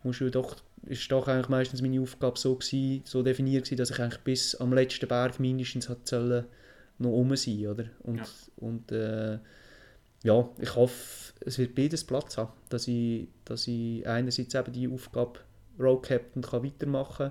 [0.02, 0.56] musst du doch,
[0.88, 4.54] ist doch eigentlich meistens meine Aufgabe so, gewesen, so definiert gewesen, dass ich eigentlich bis
[4.54, 6.46] am letzten Berg mindestens hat sollen,
[6.98, 7.84] noch um sein, oder?
[8.00, 8.24] Und, ja.
[8.56, 9.38] und äh,
[10.24, 14.88] ja, ich hoffe, es wird beides Platz haben, dass ich, dass ich einerseits eben die
[14.88, 15.40] Aufgabe
[15.78, 17.30] Road Captain kann weitermachen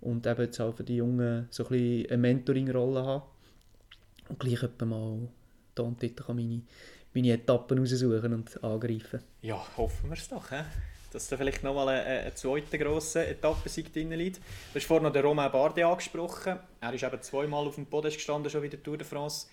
[0.00, 3.22] und eben jetzt auch für die Jungen so ein bisschen eine Mentoring-Rolle haben
[4.28, 5.28] und gleich mal
[5.74, 6.62] da und dort kann meine,
[7.14, 9.20] meine Etappen raussuchen und angreifen.
[9.40, 10.50] Ja, hoffen wir es doch.
[10.50, 10.62] He?
[11.12, 14.38] Dass da vielleicht nochmal ein, ein zweiter grosser Etappensieg drin liegt.
[14.38, 16.58] Du hast vorhin noch den Romain Bardet angesprochen.
[16.80, 19.46] Er ist eben zweimal auf dem Podest gestanden, schon wieder Tour de France.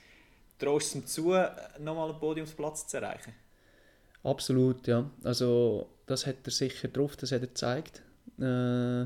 [0.57, 1.35] Traust du ihm zu,
[1.79, 3.33] nochmal einen Podiumsplatz zu erreichen?
[4.23, 5.09] Absolut, ja.
[5.23, 8.01] Also das hat er sicher drauf, das hat er gezeigt.
[8.37, 9.05] Äh,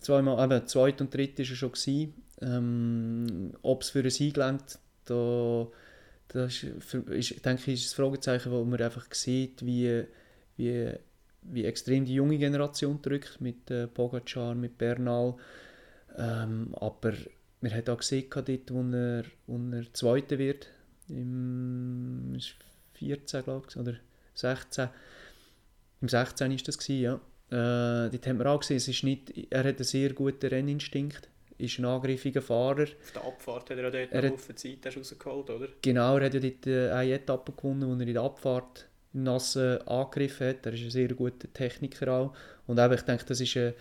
[0.00, 2.14] zweimal, eben, zweit und dritt war er schon.
[2.42, 5.66] Ähm, Ob es für einen Sieg lenkt, da,
[6.28, 10.04] das ist, für, ist, denke ich, ist ein Fragezeichen, wo man einfach sieht, wie
[10.56, 10.92] wie,
[11.42, 15.34] wie extrem die junge Generation drückt mit äh, Pogacar, mit Bernal.
[16.16, 17.12] Ähm, aber
[17.60, 20.68] wir haben auch gesehen, dort, wo er, wo er Zweiter wird,
[21.08, 22.38] im
[22.94, 23.94] 14, glaube ich, oder
[24.34, 24.88] 16.
[26.00, 27.14] Im 16 war das, gewesen, ja.
[27.50, 31.28] Äh, dort haben wir auch gesehen, es ist nicht, er hat einen sehr guten Renninstinkt,
[31.58, 32.82] ist ein angriffiger Fahrer.
[32.82, 35.68] Auf der Abfahrt hat er ja dort er hat, Zeit rausgeholt, oder?
[35.82, 39.80] Genau, er hat ja dort äh, eine Etappe gewonnen, wo er in der Abfahrt Nassen
[39.86, 40.66] angegriffen hat.
[40.66, 42.34] Er ist ein sehr guter Techniker auch.
[42.66, 43.72] Und eben, ich denke, das ist, ein,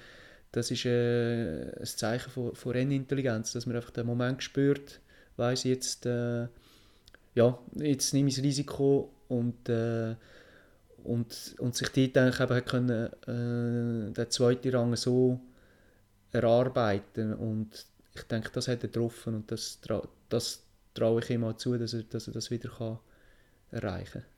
[0.52, 5.00] das ist ein, Zeichen von, von Rennintelligenz, dass man einfach den Moment spürt,
[5.38, 6.48] weiß jetzt, äh,
[7.36, 10.16] ja, jetzt nehme ich das Risiko und, äh,
[11.04, 15.40] und, und sich dort eigentlich eben können, äh, den zweiten Rang so
[16.32, 19.80] erarbeiten und ich denke, das hat er getroffen und das,
[20.30, 23.00] das traue ich ihm auch zu, dass er, dass er das wieder kann
[23.72, 24.33] erreichen kann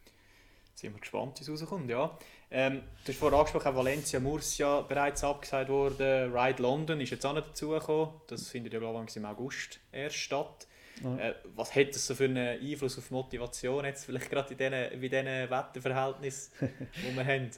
[0.76, 1.90] sind wir gespannt, wie es rauskommt.
[1.90, 2.18] Ja.
[2.52, 6.36] Ähm, du hast vorhin angesprochen, Valencia Murcia bereits abgesagt worden.
[6.36, 8.14] Ride London ist jetzt auch nicht dazugekommen.
[8.28, 10.68] Das findet ja, glaube ich, im August erst statt.
[11.04, 11.18] Ja.
[11.18, 14.74] Äh, was hat das so für einen Einfluss auf Motivation jetzt vielleicht gerade in diesen,
[14.74, 17.50] in diesen Wetterverhältnissen, die wir haben?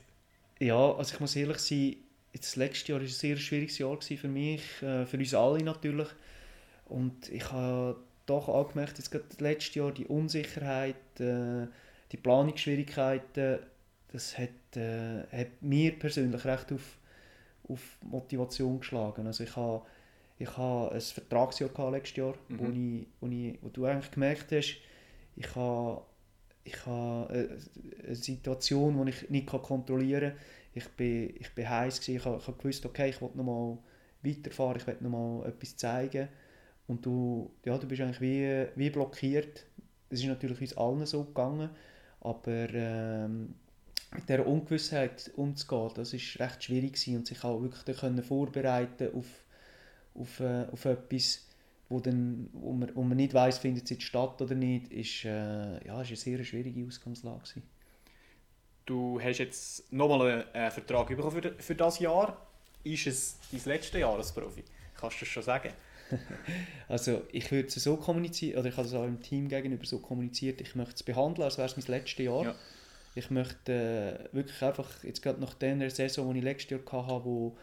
[0.60, 1.98] Ja, also ich muss ehrlich sein,
[2.34, 6.08] das letzte Jahr war ein sehr schwieriges Jahr für mich, äh, für uns alle natürlich.
[6.86, 11.68] Und ich habe doch auch gemerkt, jetzt gerade das letzte Jahr die Unsicherheit, äh,
[12.12, 13.60] die Planungsschwierigkeiten
[14.12, 16.98] das hat, äh, hat mir persönlich recht auf,
[17.68, 19.28] auf Motivation geschlagen.
[19.28, 19.84] Also ich habe
[20.40, 22.60] ich habe ein Vertragsjahr gehabt letztes Jahr, mhm.
[22.60, 24.78] wo, ich, wo, ich, wo du eigentlich gemerkt hast,
[25.36, 26.02] ich habe,
[26.64, 27.58] ich habe
[28.06, 30.40] eine Situation, die ich nicht kontrollieren kann.
[30.74, 33.78] Ich bin, ich bin heiß, ich habe, ich habe gewusst, okay, ich will noch mal
[34.22, 36.28] weiterfahren, ich will noch mal etwas zeigen.
[36.86, 39.66] Und du, ja, du bist eigentlich wie, wie blockiert.
[40.10, 41.70] Es ist natürlich uns allen so gegangen,
[42.28, 43.56] aber ähm,
[44.14, 49.10] mit dieser Ungewissheit umzugehen, das ist recht schwierig gewesen und sich auch wirklich können vorbereiten
[49.16, 49.26] auf,
[50.14, 51.46] auf, äh, auf etwas,
[51.90, 55.24] wo, dann, wo, man, wo man nicht weiß, findet es jetzt statt oder nicht, ist,
[55.26, 57.64] äh, ja, ist eine sehr schwierige Ausgangslage gewesen.
[58.86, 62.46] Du hast jetzt nochmal einen Vertrag bekommen für, für das Jahr.
[62.84, 64.64] Ist es dein letztes Jahr als Profi?
[64.96, 65.72] Kannst du das schon sagen?
[66.88, 70.00] also ich würde es so kommunizieren, oder ich habe es auch im Team gegenüber so
[70.00, 72.44] kommuniziert, ich möchte es behandeln, als wäre es mein letztes Jahr.
[72.44, 72.56] Ja.
[73.16, 77.26] Ich möchte äh, wirklich einfach, jetzt gerade nach der Saison, die ich letztes Jahr hatte,
[77.26, 77.58] wo,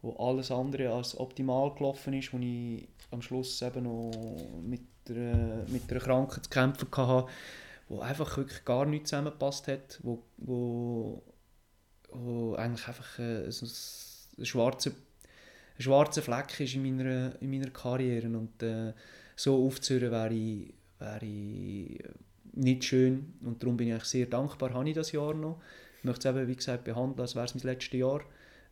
[0.00, 4.12] wo alles andere als optimal gelaufen ist, wo ich am Schluss eben noch
[4.62, 7.28] mit der, mit der Krankheit zu kämpfen hatte,
[7.88, 11.22] wo einfach wirklich gar nichts zusammengepasst hat, wo, wo,
[12.10, 13.70] wo eigentlich einfach äh, ein,
[14.38, 14.92] ein schwarzer
[15.78, 18.92] schwarzer Fleck ist in meiner, in meiner Karriere und äh,
[19.36, 22.12] so aufzuhören wäre, wäre
[22.54, 25.60] nicht schön und darum bin ich sehr dankbar, habe ich das Jahr noch.
[25.98, 28.20] Ich möchte es eben, wie gesagt, behandeln, als wäre es mein letztes Jahr.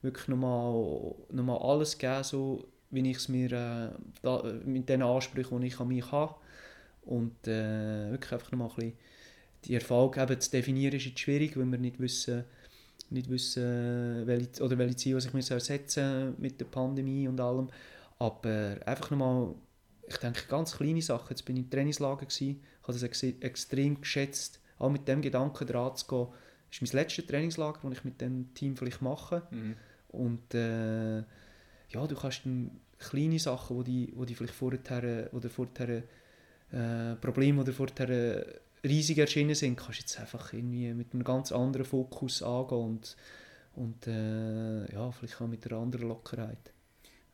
[0.02, 3.88] Wirklich nochmal, nochmal alles geben, so wie ich es mir äh,
[4.22, 6.34] da, mit den Ansprüchen, die ich an mich habe.
[7.02, 8.92] Und äh, wirklich einfach nochmal ein bisschen
[9.64, 12.44] die Erfolg eben zu definieren, ist jetzt schwierig, weil wir nicht wissen,
[13.11, 17.68] nicht wissen, welche, oder welche Ziele ich mir setzen mit der Pandemie und allem.
[18.18, 19.55] Aber einfach nochmal,
[20.09, 21.31] ich denke, ganz kleine Sachen.
[21.31, 25.23] Jetzt bin ich im Trainingslager, gewesen, ich habe das ex extrem geschätzt, auch mit dem
[25.23, 26.27] Gedanken dran zu gehen.
[26.68, 29.42] Das ist mein letztes Trainingslager, das ich mit dem Team vielleicht mache.
[29.51, 29.77] Mhm.
[30.09, 35.49] Und äh, ja, du kannst dann kleine Sachen, wo die, wo die vielleicht vorher, oder
[35.49, 36.03] vorher
[36.73, 41.53] äh, Probleme oder vorher riesig erschienen sind, kannst du jetzt einfach irgendwie mit einem ganz
[41.53, 43.16] anderen Fokus angehen und,
[43.75, 46.73] und äh, ja, vielleicht auch mit einer anderen Lockerheit.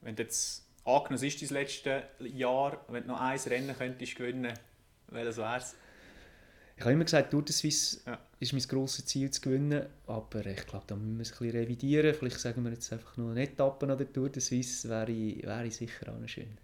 [0.00, 4.52] Wenn du jetzt angenommen, ist dein letztes Jahr, wenn du noch ein Rennen könntest gewinnen,
[5.08, 5.76] welches wäre es?
[6.76, 8.18] Ich habe immer gesagt, Tour de Suisse ja.
[8.38, 11.58] ist mein grosses Ziel zu gewinnen, aber ich glaube, da müssen wir es ein bisschen
[11.58, 12.14] revidieren.
[12.14, 15.70] Vielleicht sagen wir jetzt einfach nur eine Etappe an der Tour de Suisse, wäre, wäre
[15.70, 16.58] sicher auch schön.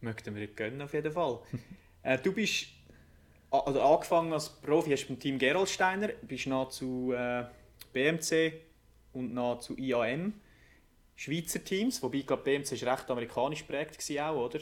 [0.00, 1.38] Möchten wir gönnen auf jeden Fall.
[2.02, 2.66] äh, du bist
[3.60, 7.44] also angefangen als Profi hast du beim Team Gerolsteiner, bist nach zu äh,
[7.92, 8.54] BMC
[9.12, 10.34] und nach zu IAM.
[11.16, 14.58] Schweizer Teams, wobei ich glaube, BMC ist recht amerikanisch geprägt auch, oder?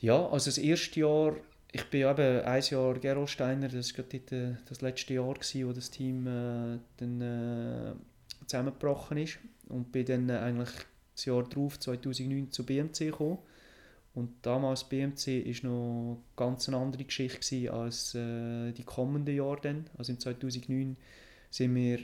[0.00, 1.36] Ja, also das erste Jahr,
[1.70, 5.90] ich bin eben ein Jahr Gerolsteiner, das war gerade das letzte Jahr, gewesen, wo das
[5.90, 10.70] Team äh, dann äh, zusammengebrochen ist und bin dann eigentlich
[11.14, 13.38] das Jahr darauf, 2009, zu BMC gekommen
[14.12, 19.86] und damals BMC ist noch ganz eine andere Geschichte als äh, die kommenden Jahre dann.
[19.96, 20.96] Also im 2009
[21.50, 22.00] sind wir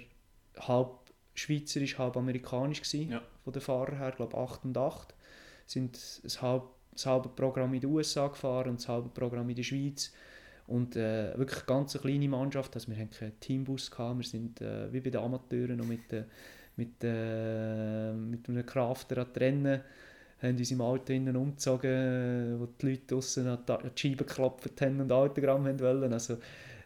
[0.58, 0.90] halb
[1.34, 3.22] schweizerisch, halb amerikanisch gewesen, ja.
[3.42, 5.14] von den Fahrern her, glaube 8 und 8.
[5.66, 9.56] Sind ein halb, das halbe Programm in den USA gefahren und das halbe Programm in
[9.56, 10.12] der Schweiz.
[10.68, 14.60] Und äh, wirklich eine ganz kleine Mannschaft, also wir hatten keinen Teambus, gehabt, wir sind
[14.60, 16.24] äh, wie bei den Amateuren noch mit, äh,
[16.76, 19.80] mit, äh, mit einem Crafter an Rennen
[20.42, 25.00] haben uns im Auto innen umgezogen, wo die Leute draußen an die Scheibe geklopft haben
[25.00, 26.12] und Autogramm wollen.
[26.12, 26.34] Also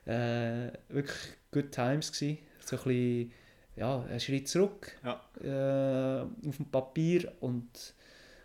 [0.07, 1.19] äh, wirklich
[1.51, 2.39] good times gewesen.
[2.61, 3.33] So ein bisschen,
[3.77, 5.21] ja, ein Schritt zurück ja.
[5.43, 7.95] äh, auf dem Papier und,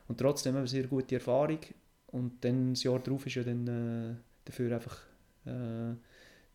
[0.08, 1.60] und trotzdem eine sehr gute Erfahrung.
[2.08, 4.15] Und dann das Jahr darauf ist ja dann äh,
[4.46, 4.98] dafür einfach
[5.46, 5.98] äh, ein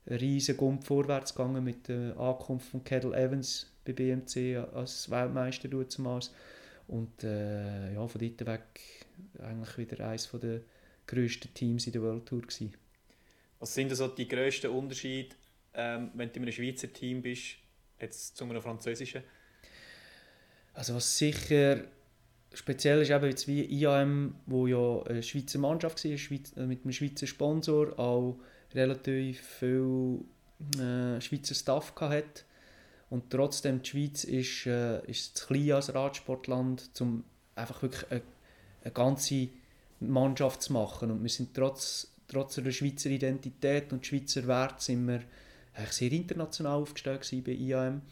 [0.06, 6.32] riesen Gump vorwärts gegangen mit der Ankunft von Kettle Evans bei BMC als Weltmeister damals.
[6.90, 8.80] Und äh, ja, von dort weg
[9.38, 10.60] eigentlich wieder eines der
[11.06, 12.74] grössten Teams in der World Tour gewesen.
[13.60, 15.36] Was sind also die grössten Unterschiede,
[15.72, 17.58] ähm, wenn du in einem Schweizer Team bist,
[18.00, 19.22] jetzt zu einem französischen?
[20.74, 21.84] Also was sicher
[22.52, 26.92] speziell ist eben jetzt wie IAM, wo ja eine Schweizer Mannschaft war, äh, mit einem
[26.92, 28.40] Schweizer Sponsor, auch
[28.74, 30.24] relativ viel
[30.74, 32.42] äh, Schweizer Staff hatte
[33.10, 37.24] und trotzdem, die Schweiz ist, äh, ist zu klein als Radsportland, um
[37.56, 38.22] einfach wirklich eine,
[38.82, 39.48] eine ganze
[39.98, 41.10] Mannschaft zu machen.
[41.10, 45.22] Und wir sind trotz, trotz der Schweizer Identität und Schweizer Wert sind wir
[45.74, 48.02] eigentlich sehr international aufgestellt bei IAM.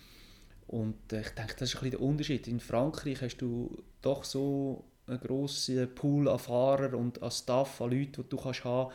[0.67, 2.49] Und äh, ich denke, das ist ein bisschen der Unterschied.
[2.49, 7.91] In Frankreich hast du doch so einen grossen Pool an Fahrern und an Staff, an
[7.91, 8.93] Leuten, die du kannst haben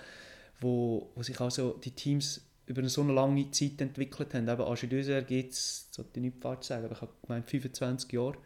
[0.63, 4.47] wo, wo sich also die Teams über so eine lange Zeit entwickelt haben.
[4.47, 8.11] Eben Agi Döser gibt es, sollte ich nicht falsch sagen, aber ich habe gemeint 25
[8.11, 8.37] Jahre,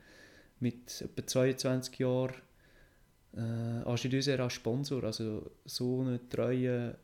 [0.60, 2.34] mit etwa 22 Jahren
[3.36, 6.96] äh, Agi Döser als Sponsor, also so einen treuen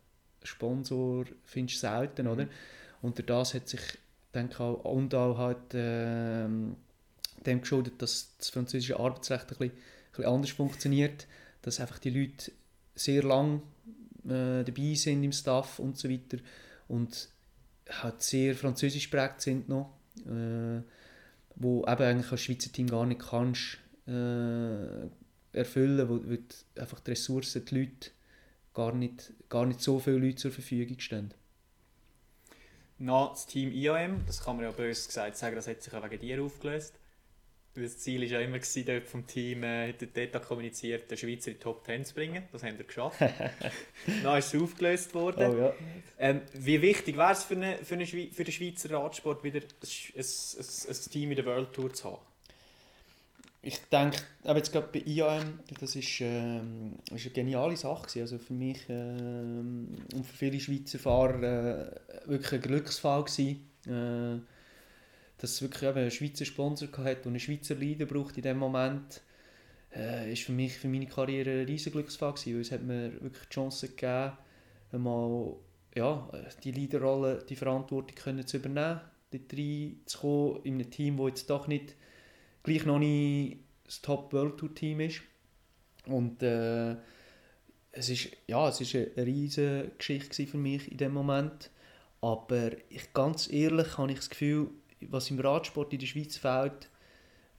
[0.43, 2.47] Sponsor findest du selten, oder?
[3.01, 3.81] Und das hat sich,
[4.33, 6.47] denke auch, und auch halt äh,
[7.45, 11.27] dem geschuldet, dass das französische Arbeitsrecht ein bisschen, ein bisschen anders funktioniert,
[11.61, 12.51] dass einfach die Leute
[12.95, 13.61] sehr lang
[14.25, 16.37] äh, dabei sind im Staff und so weiter
[16.93, 17.29] und
[17.89, 19.93] halt sehr französisch geprägt sind noch,
[20.25, 20.81] äh,
[21.55, 25.07] wo eben eigentlich als Schweizer Team gar nicht kannst äh,
[25.57, 26.37] erfüllen, wo, wo
[26.79, 28.11] einfach die Ressourcen, die Leute
[28.73, 31.33] gar nicht, gar nicht so viele Leute zur Verfügung stehen.
[32.99, 36.03] Na, das Team IAM, das kann man ja bös gesagt sagen, das hat sich ja
[36.03, 36.93] wegen dir aufgelöst.
[37.75, 41.57] Das Ziel war ja immer, gewesen, dort vom Team äh, dort kommuniziert, den Schweizer in
[41.57, 42.43] die Top 10 zu bringen.
[42.51, 43.19] Das haben wir geschafft.
[44.23, 45.51] Dann ist es aufgelöst worden.
[45.51, 45.73] Oh, ja.
[46.19, 49.59] ähm, wie wichtig wäre es für, eine, für, eine Schwe für den Schweizer Radsport, wieder
[49.59, 49.65] ein,
[50.15, 52.21] ein, ein, ein Team in der World Tour zu haben?
[53.65, 58.21] Ich denke, aber jetzt gerade bei IAM, das ist, ähm, ist eine geniale Sache gewesen.
[58.21, 63.69] Also für mich ähm, und für viele Schweizer Fahrer äh, wirklich ein Glücksfall gewesen.
[63.87, 64.52] Äh,
[65.37, 68.57] dass es wirklich eben einen Schweizer Sponsor hat und einen Schweizer Leader braucht in dem
[68.57, 69.21] Moment,
[69.95, 73.13] äh, ist für mich, für meine Karriere ein riesiger Glücksfall gewesen, weil es hat mir
[73.21, 74.33] wirklich die Chance gegeben,
[74.91, 75.55] einmal
[75.95, 76.29] ja,
[76.63, 81.67] die Leaderrolle, die Verantwortung können zu übernehmen, dort reinzukommen in einem Team, das jetzt doch
[81.67, 81.95] nicht
[82.63, 85.21] gleich noch nicht das Top World Tour Team ist.
[86.05, 86.95] Und äh,
[87.91, 91.69] es ist, ja, es ist eine riesige Geschichte für mich in dem Moment.
[92.21, 94.69] Aber ich, ganz ehrlich habe ich das Gefühl,
[95.09, 96.89] was im Radsport in der Schweiz fehlt,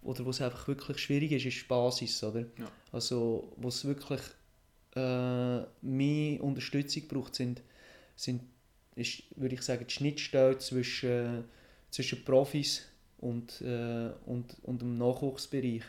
[0.02, 2.22] oder was einfach wirklich schwierig ist, ist die Basis.
[2.22, 2.40] Oder?
[2.40, 2.70] Ja.
[2.92, 4.20] Also, wo es wirklich
[4.94, 7.62] äh, mehr Unterstützung braucht, sind,
[8.14, 8.42] sind
[8.96, 11.44] ist, würde ich sagen, die Schnittstelle zwischen,
[11.90, 12.86] zwischen Profis
[13.18, 15.82] und, äh, und, und dem Nachwuchsbereich.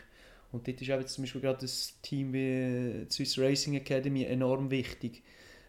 [0.52, 4.70] Und dort ist eben zum Beispiel gerade das Team wie die Swiss Racing Academy enorm
[4.70, 5.22] wichtig.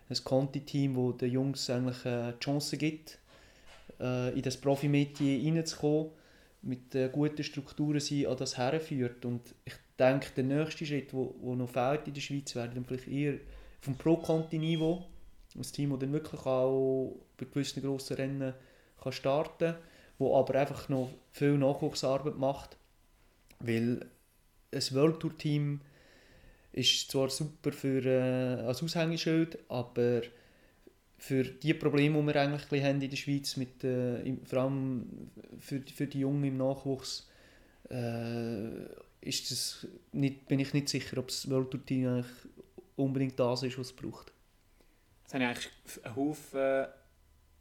[0.09, 3.19] Ein Conti-Team, das den Jungs eigentlich äh, die Chance gibt,
[3.99, 6.11] äh, in das Profimetier reinzukommen,
[6.61, 9.25] mit äh, guten Strukturen sie an das herführt.
[9.25, 13.07] Und ich denke, der nächste Schritt, der noch fehlt in der Schweiz, wäre dann vielleicht
[13.07, 13.35] eher
[13.81, 15.05] vom Pro-Conti-Niveau.
[15.55, 18.53] Ein Team, das dann wirklich auch bei gewissen grossen Rennen
[19.01, 19.77] kann starten kann,
[20.19, 22.77] wo aber einfach noch viel Nachwuchsarbeit macht.
[23.59, 24.05] Weil
[24.71, 25.81] ein World Tour Team
[26.73, 30.21] ist zwar super für, äh, als Aushängeschild, aber
[31.17, 35.31] für die Probleme, die wir eigentlich haben in der Schweiz, mit, äh, im, vor allem
[35.59, 37.27] für, für die Jungen im Nachwuchs,
[37.89, 38.85] äh,
[39.21, 42.31] ist das nicht, bin ich nicht sicher, ob das World Tour Team eigentlich
[42.95, 44.31] unbedingt das ist, was es braucht.
[45.25, 45.69] Es haben eigentlich
[46.03, 46.87] einen Haufen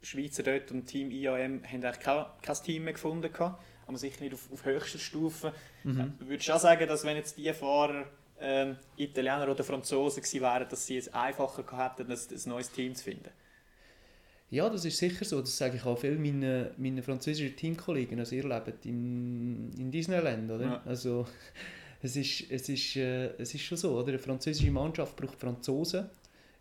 [0.01, 4.23] Schweizer dort und Team IAM haben eigentlich kein, kein Team mehr gefunden, gehabt, aber sicher
[4.23, 5.53] nicht auf, auf höchster Stufe.
[5.83, 6.13] Mhm.
[6.19, 8.05] Würdest du auch sagen, dass wenn jetzt die Fahrer
[8.39, 12.71] ähm, Italiener oder Franzosen gewesen wären, dass sie es einfacher gehabt hätten, ein, ein neues
[12.71, 13.31] Team zu finden?
[14.49, 15.41] Ja, das ist sicher so.
[15.41, 18.19] Das sage ich auch vielen meinen, meinen französischen Teamkollegen.
[18.19, 20.65] Also ihr lebt in, in Disneyland, oder?
[20.65, 20.81] Ja.
[20.85, 21.27] Also
[22.01, 24.09] es ist, es, ist, äh, es ist schon so, oder?
[24.09, 26.05] Eine französische Mannschaft braucht Franzosen.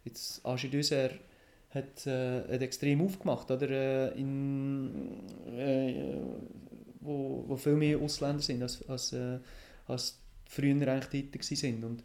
[0.05, 1.11] Jetzt Agi Döser
[1.71, 3.71] hat, äh, hat extrem aufgemacht, oder?
[3.71, 4.91] Äh, in,
[5.57, 6.17] äh,
[7.01, 9.39] wo, wo viel mehr Ausländer sind, als, als, äh,
[9.87, 11.85] als früher eigentlich dort sind.
[11.85, 12.03] Und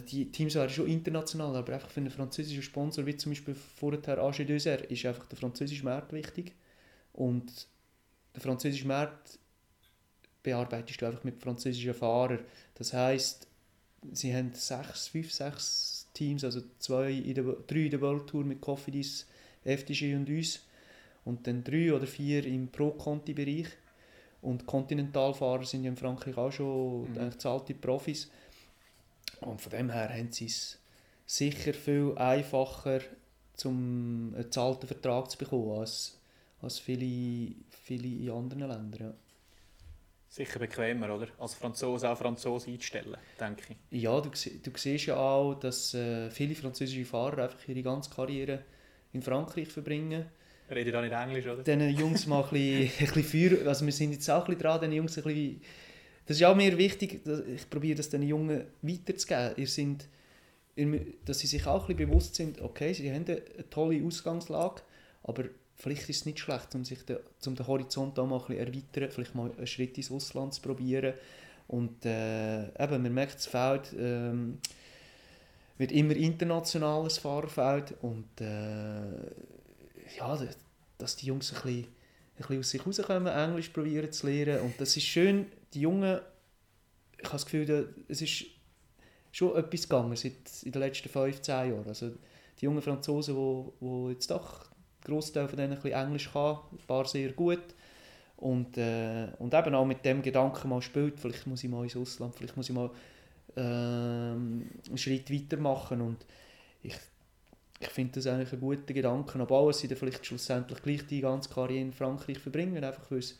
[0.00, 4.18] die Teams waren schon international, aber einfach für einen französischen Sponsor, wie zum Beispiel vorher
[4.18, 6.52] AG Döser, ist einfach der französische Markt wichtig.
[7.12, 7.66] Und
[8.34, 9.38] der französische Markt
[10.42, 12.40] bearbeitest du einfach mit französischen Fahrern.
[12.74, 13.46] Das heißt,
[14.12, 18.44] sie haben sechs, fünf, sechs Teams, also zwei in der, drei in der World Tour
[18.44, 19.26] mit Cofidis,
[19.64, 20.60] FDG und uns
[21.24, 23.68] und dann drei oder vier im Pro-Conti-Bereich.
[24.40, 27.18] Und Kontinentalfahrer sind ja in Frankreich auch schon Mhm.
[27.18, 28.28] eigentlich zahlte Profis.
[29.44, 30.78] Und von dem her haben sie es
[31.26, 33.00] sicher viel einfacher,
[33.54, 36.20] zum einen zahlten Vertrag zu bekommen, als,
[36.60, 39.00] als viele, viele in anderen Ländern.
[39.00, 39.14] Ja.
[40.28, 41.28] Sicher bequemer, oder?
[41.38, 44.02] Als Franzose auch Franzosen einzustellen, denke ich.
[44.02, 48.60] Ja, du, du siehst ja auch, dass äh, viele französische Fahrer einfach ihre ganze Karriere
[49.12, 50.24] in Frankreich verbringen.
[50.70, 51.62] Redet auch nicht Englisch, oder?
[51.62, 54.62] Diesen Jungs mal ein bisschen, ein bisschen Feuer, also wir sind jetzt auch ein bisschen
[54.62, 55.60] dran, den Jungs ein bisschen,
[56.26, 57.20] das ist auch mir wichtig,
[57.54, 59.54] ich probiere das den Jungen weiterzugeben.
[59.56, 60.08] Ihr sind,
[60.76, 64.82] ihr dass sie sich auch ein bisschen bewusst sind, okay, sie haben eine, tolle Ausgangslage,
[65.24, 65.44] aber
[65.76, 68.66] vielleicht ist es nicht schlecht, um sich den, um den Horizont auch mal ein bisschen
[68.66, 71.14] erweitern, vielleicht mal einen Schritt ins Ausland zu probieren.
[71.68, 74.58] Und äh, eben, man merkt, das Feld ähm,
[75.78, 79.00] wird immer internationales Fahrerfeld und äh,
[80.18, 80.38] ja,
[80.98, 81.86] dass die Jungs ein bisschen,
[82.36, 84.62] bisschen aus sich rauskommen, Englisch probieren zu lernen.
[84.62, 86.20] Und das ist schön, die Jungen,
[87.18, 88.46] ich habe das Gefühl, es ist
[89.32, 91.84] schon etwas gegangen seit in den letzten 15 Jahren.
[91.86, 92.12] Also
[92.60, 94.66] die jungen Franzosen, die, die jetzt doch
[95.04, 97.74] Großteil von denen ein bisschen Englisch kann, ein paar sehr gut.
[98.36, 101.96] Und, äh, und eben auch mit dem Gedanken mal spielt, vielleicht muss ich mal ins
[101.96, 102.90] Ausland, vielleicht muss ich mal
[103.56, 106.00] äh, einen Schritt weiter machen.
[106.00, 106.26] Und
[106.82, 106.94] ich,
[107.82, 109.38] ich finde das eigentlich ein guter Gedanke.
[109.38, 113.38] Dass sie dann vielleicht schlussendlich gleich die ganze Karriere in Frankreich verbringen, einfach weil es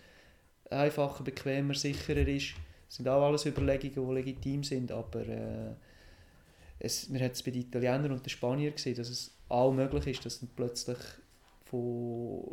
[0.71, 2.55] einfacher, bequemer, sicherer ist.
[2.89, 5.75] Das sind auch alles Überlegungen, die legitim sind, aber äh,
[6.79, 10.07] es, wir haben es bei den Italienern und den Spaniern gesehen, dass es auch möglich
[10.09, 10.99] ist, dass dann plötzlich
[11.65, 12.45] von,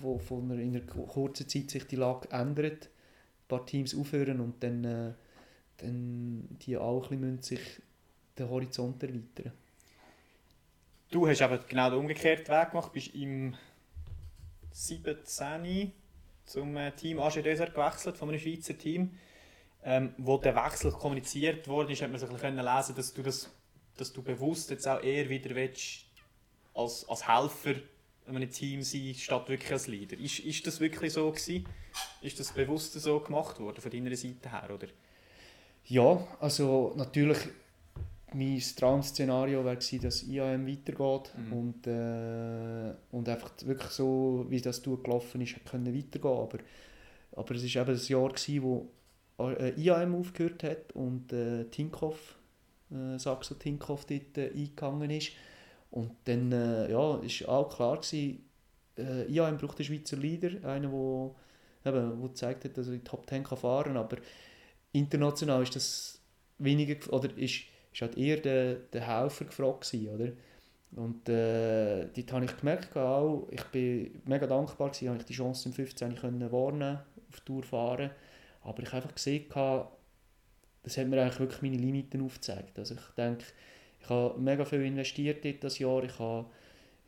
[0.00, 4.40] von, von einer, in einer kurzen Zeit sich die Lage ändert, ein paar Teams aufhören
[4.40, 5.12] und dann, äh,
[5.76, 7.82] dann die auch ein bisschen sich
[8.38, 9.52] den Horizont erweitern.
[11.10, 13.54] Du hast aber genau den umgekehrten Weg gemacht, bist im
[14.72, 15.92] 17
[16.44, 19.18] zum äh, Team AG Desert gewechselt, von einem Schweizer Team.
[19.86, 23.50] Ähm, wo der Wechsel kommuniziert wurde, hat man so ein bisschen lesen dass du, das,
[23.98, 26.06] dass du bewusst jetzt auch eher wieder willst,
[26.72, 27.74] als, als Helfer
[28.26, 30.18] in einem Team sein, statt wirklich als Leader.
[30.18, 31.66] Ist, ist das wirklich so gewesen?
[32.22, 34.88] Ist das bewusst so gemacht worden von deiner Seite her, oder?
[35.86, 37.38] Ja, also natürlich
[38.34, 41.52] mein Traum-Szenario wäre gewesen, dass IAM weitergeht mhm.
[41.52, 46.36] und, äh, und einfach wirklich so, wie das gelaufen ist, können weitergehen.
[46.36, 46.58] Aber,
[47.32, 48.88] aber es war eben das Jahr, gewesen, wo
[49.38, 52.36] äh, IAM aufgehört hat und äh, Tinkoff,
[52.90, 55.32] äh, Saxo Tinkoff dort äh, eingegangen ist.
[55.90, 58.44] Und dann äh, ja, ist auch klar gewesen,
[58.98, 63.00] äh, IAM braucht einen Schweizer Leader, einen, der eben, wo gezeigt hat, dass er in
[63.00, 63.96] die Top 10 kann fahren kann.
[63.96, 64.16] Aber
[64.92, 66.20] international ist das
[66.58, 67.64] weniger, oder ist,
[67.94, 70.32] ist halt eher der, der Helfer gefragt gewesen, oder?
[70.96, 75.34] Und äh, dort habe ich gemerkt, auch, ich bin mega dankbar gewesen, dass ich die
[75.34, 78.10] Chance im 15 können wahrnehmen auf Tour fahren.
[78.62, 79.46] Aber ich habe einfach gesehen,
[80.82, 82.78] das hat mir eigentlich wirklich meine Limiten aufgezeigt.
[82.78, 83.44] Also ich denke,
[84.00, 86.04] ich habe mega viel investiert in das Jahr.
[86.04, 86.46] Ich habe,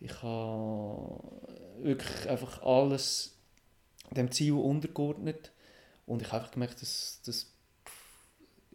[0.01, 1.23] ich habe
[1.79, 3.37] wirklich einfach alles
[4.11, 5.53] dem Ziel untergeordnet.
[6.07, 7.56] Und ich habe einfach gemerkt, dass, dass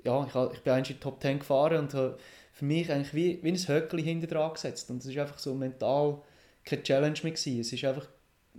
[0.04, 2.18] ja, ich, ich bin eigentlich in die Top 10 gefahren und habe
[2.54, 4.90] für mich eigentlich wie, wie ein Höckchen hinter dran gesetzt.
[4.90, 6.22] Und es war einfach so mental
[6.66, 7.32] keine Challenge mehr.
[7.32, 7.60] Gewesen.
[7.60, 8.08] Es ist einfach,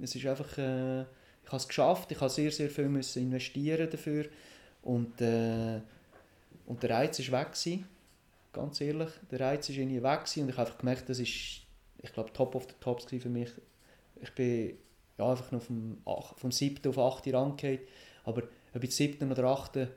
[0.00, 3.90] es ist einfach äh, ich habe es geschafft, ich habe sehr, sehr viel müssen investieren
[3.90, 4.26] dafür
[4.82, 5.80] und, äh,
[6.66, 7.52] und der Reiz war weg.
[7.52, 7.86] Gewesen
[8.52, 9.10] ganz ehrlich.
[9.30, 11.62] Der Reiz ist irgendwie weg und ich habe einfach gemerkt, das ist,
[11.98, 13.50] ich glaube, Top of the Tops für mich.
[14.20, 14.76] Ich bin
[15.18, 15.98] ja, einfach noch vom,
[16.36, 16.88] vom 7.
[16.88, 17.32] auf 8.
[17.32, 17.80] Rang gefallen.
[18.24, 18.42] aber
[18.74, 19.30] ob ich 7.
[19.30, 19.88] oder 8.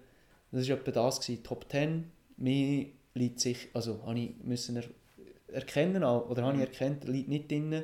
[0.55, 1.43] das war etwa das gewesen.
[1.43, 4.85] Top 10, mir liegt sich, also habe ich müssen er,
[5.53, 6.73] erkennen, oder habe ich mhm.
[6.73, 7.83] erkannt, liegt nicht drin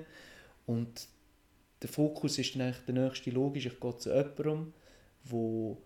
[0.65, 1.07] und
[1.82, 4.74] der Fokus ist dann eigentlich der nächste logisch, ich gehe zu jemandem,
[5.24, 5.78] wo,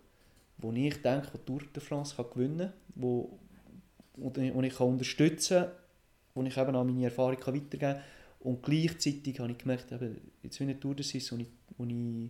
[0.57, 3.39] wo ich denke, der Tour de France kann gewinnen kann, wo,
[4.17, 5.65] und, und ich kann unterstützen
[6.36, 8.03] wo ich eben auch meine Erfahrung kann weitergeben kann.
[8.41, 11.86] Und gleichzeitig habe ich gemerkt, eben, jetzt wenn ich Tour de Suisse, wo ich, wo
[11.86, 12.29] ich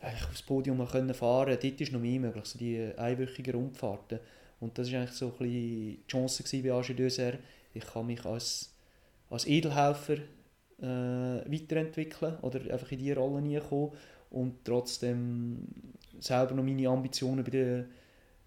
[0.00, 4.20] eigentlich aufs Podium fahren konnte, dort ist noch mehr möglich, so die einwöchigen Rundfahrten.
[4.60, 7.34] Und das war eigentlich so ein die Chance bei AG Döser.
[7.74, 8.74] Ich kann mich als,
[9.30, 10.16] als Edelhelfer
[10.80, 13.90] äh, weiterentwickeln oder einfach in diese Rolle hineinkommen
[14.30, 15.66] und trotzdem
[16.20, 17.86] selber noch meine Ambitionen bei den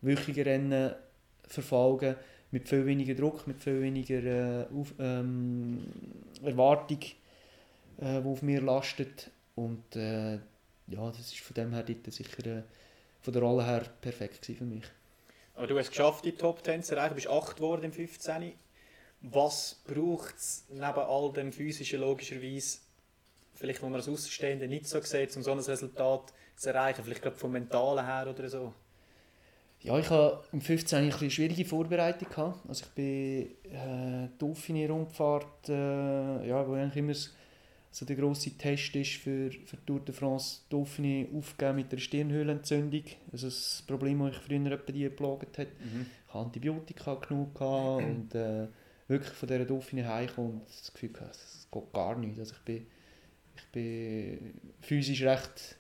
[0.02, 0.94] wöchigen Rennen
[1.48, 2.16] verfolgen
[2.52, 5.80] mit viel weniger Druck, mit viel weniger äh, auf, ähm,
[6.44, 7.00] Erwartung,
[7.98, 9.32] äh, die auf mir lastet.
[9.56, 10.40] Und äh,
[10.92, 12.64] ja, das ist von dem her sicher äh,
[13.22, 14.84] von der Rolle her perfekt für mich.
[15.56, 17.10] Aber du hast es geschafft, die Top 10 zu erreichen.
[17.10, 18.54] Du bist 8 geworden im 15.
[19.22, 22.80] Was braucht es neben all dem physischen logischerweise,
[23.54, 27.04] vielleicht wo man als Außenstehende nicht so sieht, um so ein Resultat zu erreichen?
[27.04, 28.74] Vielleicht gerade vom Mentalen her oder so?
[29.82, 32.30] Ja, ich hatte im 15 eine schwierige Vorbereitung.
[32.30, 32.68] Gehabt.
[32.68, 37.14] Also ich bin äh, Dauphiné-Rundfahrt, äh, ja, wo eigentlich immer
[37.92, 43.04] so der grosse Test ist für, für Tour de France Dauphiné aufgeben mit der Stirnhöhlenentzündung.
[43.32, 45.68] Also das Problem, das ich früher etwa die geplagt hat.
[45.80, 46.06] Mhm.
[46.28, 48.68] Ich hatte Antibiotika genug gehabt und äh,
[49.08, 52.40] wirklich von dieser Dauphiné heimgekommen und das Gefühl gehabt, das geht gar nicht.
[52.40, 52.88] Also ich bin,
[53.58, 55.78] ich bin physisch recht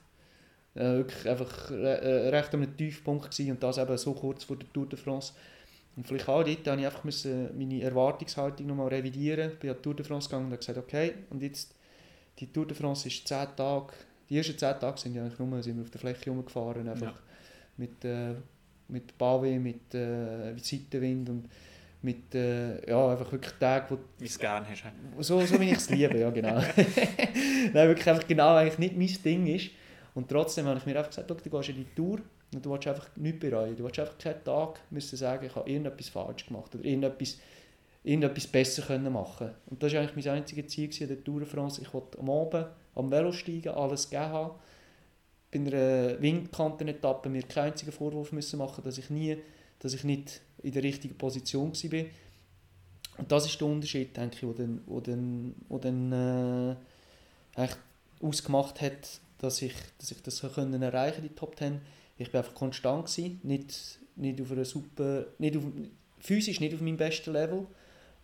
[0.75, 4.57] äh, wirklich einfach äh, recht an einem Tiefpunkt gewesen und das eben so kurz vor
[4.57, 5.33] der Tour de France.
[5.95, 9.51] Und vielleicht auch dort musste ich einfach meine Erwartungshaltung nochmal revidieren.
[9.51, 11.75] Ich bin an die Tour de France gegangen und habe gesagt, okay, und jetzt,
[12.41, 13.93] die Tour de France ist 10 Tage,
[14.29, 17.13] die ersten 10 Tage sind ja eigentlich nur, sind wir auf der Fläche rumgefahren, einfach
[17.13, 17.21] ja.
[17.77, 18.33] mit, äh,
[18.87, 21.49] mit Bave, mit, äh, mit Seitenwind und,
[22.01, 24.83] mit äh, ja, einfach wirklich Tagen, wo Wie es gerne hast.
[25.19, 26.55] so, so wie ich es liebe, ja genau.
[27.73, 29.69] Nein, wirklich einfach genau eigentlich nicht mein Ding ist.
[30.13, 32.19] Und trotzdem habe ich mir einfach gesagt, «Schau, du gehst in die Tour
[32.53, 33.75] und du willst einfach nichts bereuen.
[33.75, 37.37] Du willst einfach keinen Tag müssen sagen, ich habe irgendetwas falsch gemacht oder irgendetwas,
[38.03, 41.47] irgendetwas besser können machen Und das war eigentlich mein einziges Ziel an der Tour de
[41.47, 41.81] France.
[41.81, 44.55] Ich wollte am Abend am Velo steigen, alles gegeben haben.
[45.51, 49.37] Bei einer Windkantenetappe mir keinen einzigen Vorwurf müssen machen, dass ich nie,
[49.79, 52.05] dass ich nicht in der richtigen Position war.
[53.17, 56.75] Und das ist der Unterschied, denke ich, der dann, wo dann, wo dann äh,
[57.55, 57.77] eigentlich
[58.21, 61.81] ausgemacht hat, dass ich, dass ich das können erreichen die Top 10.
[62.17, 65.63] Ich war einfach konstant gewesen, nicht, nicht auf einer super, nicht auf,
[66.19, 67.67] physisch nicht auf meinem besten Level,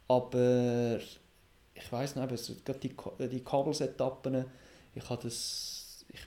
[0.07, 0.99] aber
[1.73, 4.45] ich weiß nicht, so, gerade die, Ka- die Kabelsetappen,
[4.95, 6.21] ich habe das, ich,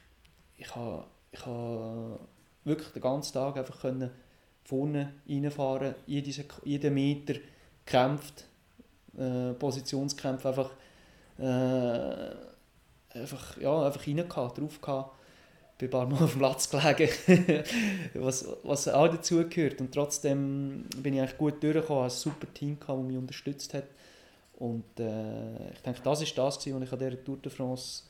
[0.58, 2.20] ich habe, ich habe
[2.64, 4.10] wirklich den ganzen Tag einfach können
[4.64, 7.34] vorne reinfahren, jede Sek- jeden Meter
[7.84, 8.46] gekämpft,
[9.18, 10.70] äh, Positionskämpfe einfach,
[11.38, 12.36] äh,
[13.18, 15.06] einfach, ja, einfach reingehauen, drauf gehauen,
[15.80, 17.64] bin ein paar Mal auf dem Platz gelegen,
[18.14, 19.80] was, was auch dazugehört.
[19.80, 23.84] Und trotzdem bin ich eigentlich gut durchgekommen, ein super Team, das mich unterstützt hat.
[24.58, 28.02] Und äh, ich denke, das ist das, was ich an dieser Tour de France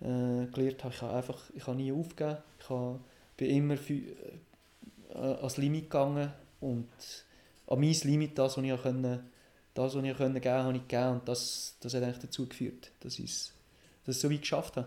[0.00, 0.94] äh, gelernt habe.
[0.94, 2.38] Ich habe einfach ich habe nie aufgegeben.
[2.60, 3.00] Ich habe,
[3.36, 6.88] bin immer für, äh, ans Limit gegangen und
[7.66, 9.30] an mein Limit, das, was ich können,
[9.74, 11.12] das, was ich geben habe ich gegeben.
[11.14, 13.50] Und das, das hat eigentlich dazu geführt, dass ich
[14.06, 14.86] es so weit geschafft habe.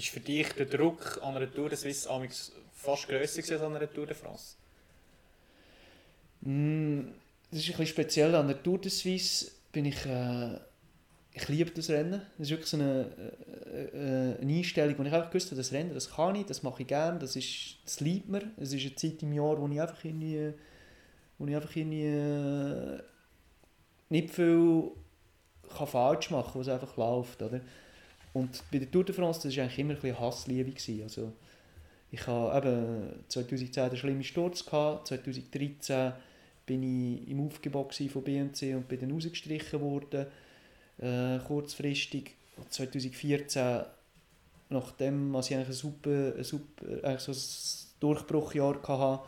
[0.00, 2.08] Ist für dich der Druck an einer Tour de Suisse
[2.72, 4.54] fast grösser als an einer Tour de France?
[6.40, 7.00] Mm,
[7.50, 8.34] Das ist ein bisschen speziell.
[8.34, 10.54] An der Tour de Suisse bin ich, äh,
[11.34, 12.22] ich liebe das Rennen.
[12.38, 13.10] Das ist wirklich so eine,
[13.66, 16.62] äh, äh, eine Einstellung, wo ich einfach gewusst habe, das Rennen, das kann ich, das
[16.62, 18.50] mache ich gerne, das, das liebt mir.
[18.56, 20.54] Es ist eine Zeit im Jahr, wo ich einfach irgendwie,
[21.36, 23.02] wo ich einfach irgendwie äh,
[24.08, 24.92] nicht viel
[25.76, 27.42] kann falsch machen kann, wo es einfach läuft.
[27.42, 27.60] Oder?
[28.32, 30.70] Und bei der Tour de France, das war eigentlich immer ein Hassliebe.
[30.70, 31.02] Gewesen.
[31.02, 31.32] Also,
[32.12, 36.12] ich hatte eben 2010 den schlimmen Sturz, gehabt, 2013
[36.66, 40.26] bin ich im Aufgebot von BMC und bin dann rausgestrichen worden,
[40.98, 42.34] äh, kurzfristig.
[42.56, 43.80] Und 2014,
[44.68, 49.24] nachdem was ich eigentlich ein super, ein super eigentlich so ein Durchbruchjahr hatte,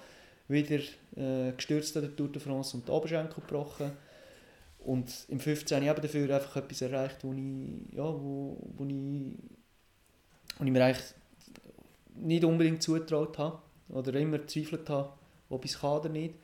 [0.49, 0.83] wieder
[1.17, 3.93] äh, gestürzt an der Tour de France und die Oberschenkel gebrochen.
[4.85, 9.39] Und im 15 habe ich dafür einfach etwas erreicht, wo ich, ja, wo, wo ich,
[10.59, 11.15] wo ich mir eigentlich
[12.17, 13.59] nicht unbedingt zugetraut habe
[13.89, 15.13] oder immer gezweifelt habe,
[15.49, 16.35] ob ich es kann oder nicht.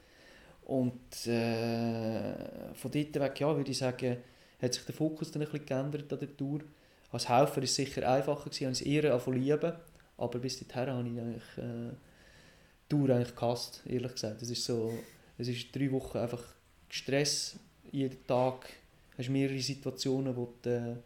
[0.62, 4.18] Und äh, von dort weg, ja, würde ich sagen,
[4.60, 6.60] hat sich der Fokus dann ein bisschen geändert an der Tour.
[7.10, 9.72] Als Helfer war es sicher einfacher, gewesen, habe ich es eher lieben,
[10.18, 11.90] aber bis dahin habe ich eigentlich äh,
[12.84, 14.42] die Tour eigentlich gehasst, ehrlich gesagt.
[14.42, 14.92] Es ist so,
[15.38, 16.42] ist drei Wochen einfach
[16.90, 17.58] Stress,
[17.92, 18.68] jeden Tag
[19.16, 20.96] hast du mehrere Situationen, wo du äh,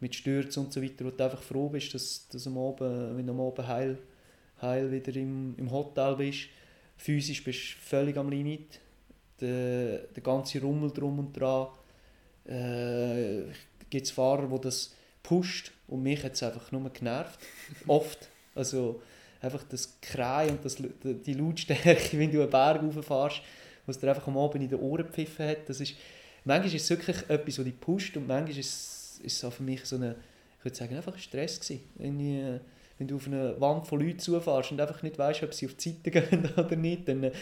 [0.00, 3.26] mit Stürzen und so weiter, wo du einfach froh bist, dass, dass am Abend, wenn
[3.26, 3.98] du am Abend heil,
[4.60, 6.48] heil wieder im, im Hotel bist.
[6.96, 8.80] Physisch bist du völlig am Limit.
[9.40, 11.68] Der, der ganze Rummel drum und dran.
[12.46, 13.52] Äh,
[13.90, 17.40] gibt es Fahrer, die das pusht und mich hat es einfach nur genervt.
[17.86, 18.28] Oft.
[18.54, 19.02] Also
[19.40, 23.42] einfach das Krei und das, die Lautstärke, wenn du einen Berg rauffährst,
[23.84, 25.68] was dir einfach am Abend in den Ohren gepfiffen hat.
[25.68, 25.94] Das ist,
[26.46, 29.52] manchmal ist es wirklich etwas, das dich pusht und manchmal ist es, ist es auch
[29.52, 30.16] für mich so eine,
[30.58, 31.84] ich würde sagen, einfach ein Stress gewesen.
[31.96, 32.60] Wenn,
[32.98, 35.74] wenn du auf eine Wand von Leuten zufährst und einfach nicht weißt, ob sie auf
[35.74, 37.34] die Seite gehen oder nicht, dann ist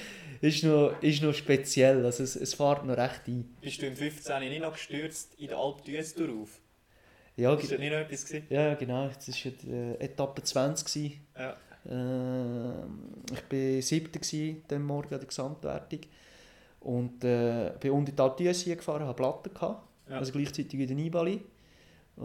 [0.56, 2.04] es noch, ist noch speziell.
[2.04, 3.54] Also es, es fährt noch recht ein.
[3.60, 6.58] Bist du im 15 nicht noch gestürzt in der Alp d'Huez auf?
[7.36, 8.46] Ja, Ist das nicht noch etwas gewesen?
[8.48, 9.08] ja genau.
[9.08, 10.86] Das war äh, Etappe 20.
[10.86, 11.20] Gewesen.
[11.36, 11.56] Ja.
[11.86, 12.84] Äh,
[13.32, 16.00] ich war siebter gewesen, den Morgen an der Gesamtwertung.
[16.84, 19.52] Und äh, bin unter die Alp d'Huez gefahren, hatte Platten.
[19.52, 20.18] Gehabt, Ja.
[20.18, 21.40] Also gleichzeitig in der Nibali.
[22.18, 22.20] Äh,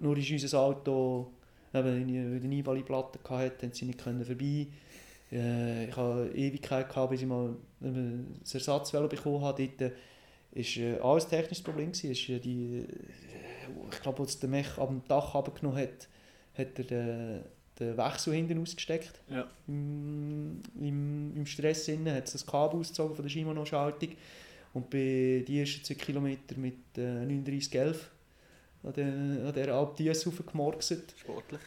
[0.00, 1.32] nur ist unser Auto,
[1.74, 4.68] eben, weil der Nibali Platten hatte, haben sie nicht können vorbei.
[5.30, 9.68] Äh, ich hatte Ewigkeit, gehabt, bis ich mal eben das Ersatzvelo bekommen habe.
[9.68, 11.90] Dort war äh, alles ein technisches Problem.
[11.90, 12.86] Ist, äh, die, äh,
[13.90, 16.08] ich glaube, als der Mech ab dem Dach runtergenommen hat,
[16.56, 17.44] hat er
[17.78, 19.20] den, den Wechsel hinten ausgesteckt.
[19.30, 19.46] Ja.
[19.66, 24.10] Im, im, im Stress innen hat es das Kabel ausgezogen von der Shimano-Schaltung
[24.74, 27.96] und bei die ersten 2 Kilometer mit äh, 39,11
[28.84, 31.14] an der Alp Diaz hochgemorkset.
[31.16, 31.60] Sportlich.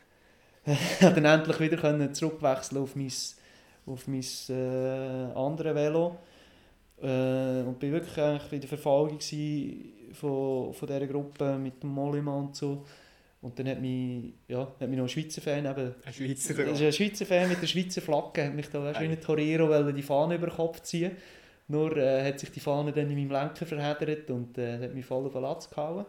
[0.65, 3.11] habe dann endlich wieder können zurückwechseln auf mein,
[3.85, 6.17] auf mein äh, andere Velo.
[7.01, 9.19] Äh, und bin wirklich eigentlich in der Verfolgung
[10.13, 12.85] von, von dieser Gruppe mit dem Mollymann und so.
[13.41, 16.81] Und dann hat mich, ja, hat mich noch ein Schweizer Fan, eben, Ein Schweizer ist
[16.81, 20.01] ein Schweizer Fan mit der Schweizer Flagge, hat mich da weißt, wie ein Torero die
[20.03, 21.11] Fahne über den Kopf ziehen.
[21.67, 25.05] Nur äh, hat sich die Fahne dann in meinem Lenker verheddert und äh, hat mich
[25.05, 26.05] voll auf den Latz gehauen.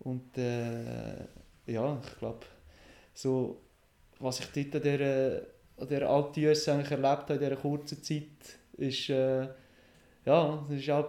[0.00, 1.24] Und äh,
[1.66, 2.44] ja, ich glaube,
[3.14, 3.60] so,
[4.18, 5.42] was ich dort an dieser,
[5.78, 6.10] an dieser
[6.74, 9.48] eigentlich erlebt habe in dieser kurzen Zeit, ist, äh,
[10.26, 11.08] ja, das ist auch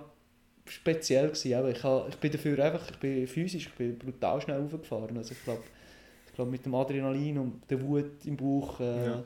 [0.71, 1.53] speziell gewesen.
[1.55, 5.17] Aber ich, habe, ich bin dafür einfach, ich bin physisch, ich bin brutal schnell aufgefahren.
[5.17, 5.63] Also ich glaube,
[6.27, 9.23] ich glaube mit dem Adrenalin und der Wut im Bauch äh, Ja.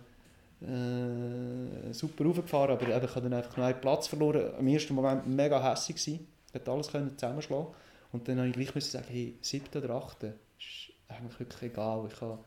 [0.61, 4.53] äh, super aufgefahren, aber eben, ich habe dann einfach noch einen Platz verloren.
[4.59, 7.67] Im ersten Moment mega hässlich gewesen, ich alles können zusammenschlagen
[8.11, 12.07] und dann habe ich gleich müssen sagen, hey, siebte oder achte, ist eigentlich wirklich egal.
[12.11, 12.39] Ich, habe,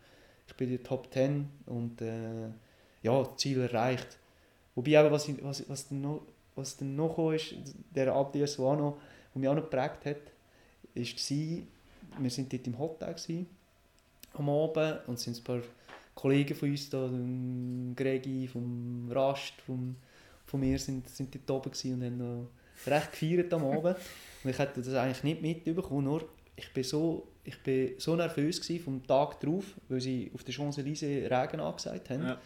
[0.46, 2.48] ich bin in der Top 10 und äh,
[3.02, 4.18] ja, das Ziel erreicht.
[4.74, 6.22] Wobei eben, was, ich, was, was noch,
[6.58, 7.54] was dann noch gekommen ist,
[7.94, 8.94] der Abdias, der,
[9.34, 10.32] mich auch noch geprägt hat,
[10.94, 11.62] ist war,
[12.22, 13.46] wir sind dort im Hotel gewesen,
[14.34, 15.60] am Abend und es sind ein paar
[16.14, 17.08] Kollegen von uns da,
[17.94, 19.94] Gregi, vom Rast, vom,
[20.46, 22.48] von mir, sind, sind dort oben gewesen und haben noch
[22.86, 23.96] recht gefeiert am Abend.
[24.44, 28.60] Und ich hätte das eigentlich nicht mitbekommen, nur ich bin so, ich bin so nervös
[28.60, 32.22] gewesen vom Tag drauf, weil sie auf der Champs-Élysées Regen angesagt haben.
[32.22, 32.38] Ja.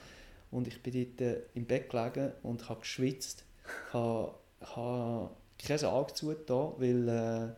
[0.50, 3.44] Und ich bin dort äh, im Bett gelegen und habe geschwitzt.
[3.88, 5.30] Ich habe, ich habe
[5.66, 7.48] kein Auge zugetan, weil, äh,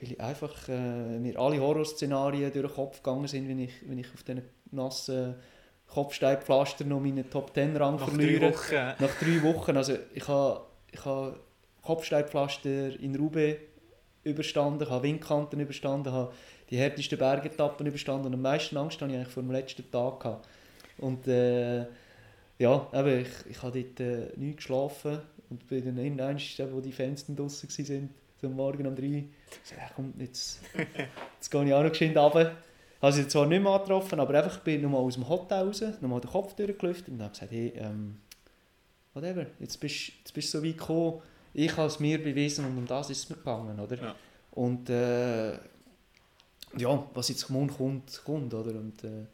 [0.00, 3.98] weil ich einfach äh, mir alle Horrorszenarien durch den Kopf gegangen sind, wenn ich, wenn
[3.98, 5.36] ich auf diesen nassen
[5.88, 8.52] Kopfsteinpflaster noch meinen Top-10-Rang Nach drei verliere.
[8.52, 8.74] Wochen.
[8.74, 9.76] Nach drei Wochen.
[9.76, 10.60] Also ich habe,
[10.92, 11.40] ich habe
[11.82, 13.60] Kopfsteinpflaster in Roubaix
[14.24, 16.32] überstanden, habe Windkanten überstanden, habe
[16.68, 20.20] die härtesten Bergetappen überstanden und am meisten Angst hatte ich eigentlich vor dem letzten Tag.
[20.20, 20.48] Gehabt.
[20.98, 21.86] Und äh,
[22.58, 26.38] ja, eben, ich, ich habe dort äh, nicht geschlafen und bin dann irgendwann,
[26.72, 29.24] wo die Fans dann draussen waren, so am Morgen um drei,
[29.62, 30.60] so, ja, komm, jetzt,
[31.38, 32.56] jetzt gehe ich auch noch geschwind runter.
[33.00, 36.20] Habe sie zwar nicht mehr angetroffen, aber einfach bin nochmal aus dem Hotel raus, nochmal
[36.20, 38.16] den Kopf durchgelüftet und habe gesagt, hey, ähm,
[39.14, 41.22] whatever, jetzt bist jetzt bist du so weit gekommen,
[41.54, 43.96] ich habe es mir bewiesen und um das ist es mir gegangen, oder?
[43.96, 44.14] Ja.
[44.50, 45.52] Und äh,
[46.76, 48.70] ja, was jetzt kommt, kommt, kommt, oder?
[48.70, 49.26] Und äh,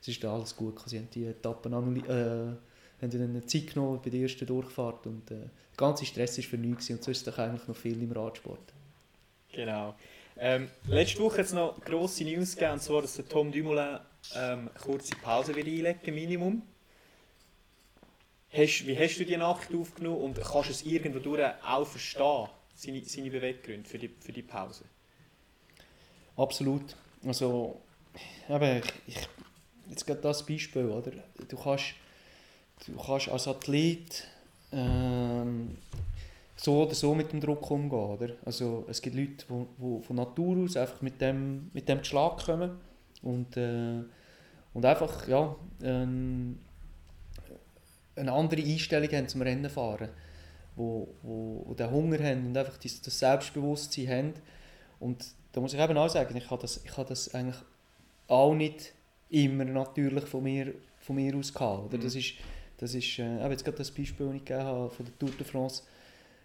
[0.00, 2.56] es ist alles gut, sie haben die Etappen annulli- äh,
[3.02, 6.44] haben dann eine Zeit genommen bei der ersten Durchfahrt und äh, der ganze Stress war
[6.44, 8.72] für nichts und sonst ist doch eigentlich noch viel im Radsport.
[9.52, 9.94] Genau.
[10.38, 13.98] Ähm, letzte Woche hat es noch grosse News gegeben, und zwar, dass der Tom Dumoulin
[14.34, 16.62] ähm, eine kurze Pause wird einlegen Minimum.
[18.50, 22.48] Hast, wie hast du die Nacht aufgenommen und kannst du es irgendwo durch auch verstehen,
[22.74, 24.84] seine, seine Beweggründe für die, für die Pause?
[26.36, 26.96] Absolut.
[27.24, 27.80] Also,
[28.48, 29.28] eben, ich, ich,
[29.88, 31.12] jetzt gerade das Beispiel, oder?
[31.48, 31.94] Du kannst,
[32.86, 34.24] du kannst als Athlet
[34.72, 35.76] ähm,
[36.56, 38.28] so oder so mit dem Druck umgehen, oder?
[38.44, 42.78] Also, es gibt Leute, die, von Natur aus einfach mit dem, mit dem Schlag kommen
[43.22, 44.00] und, äh,
[44.74, 46.58] und einfach, ja, ähm,
[48.14, 50.10] eine andere Einstellung haben zum Rennen fahren,
[50.76, 54.34] wo, wo, wo den Hunger haben und einfach das, das Selbstbewusstsein haben
[55.00, 57.56] und da muss ich eben auch sagen, ich habe das, ich habe das eigentlich
[58.28, 58.92] auch nicht
[59.30, 61.86] immer natürlich von mir, von mir aus gehabt.
[61.86, 61.98] Oder?
[61.98, 62.02] Mhm.
[62.02, 62.34] Das ist,
[62.82, 65.30] das ist äh, eben jetzt gerade das Beispiel, das ich gegeben habe von der Tour
[65.30, 65.84] de France,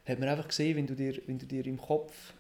[0.06, 2.34] hat man einfach gesehen, wenn du dir, wenn du dir im Kopf,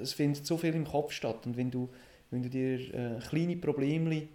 [0.00, 1.88] es findet so viel im Kopf statt und wenn du,
[2.30, 4.28] wenn du dir äh, kleine Probleme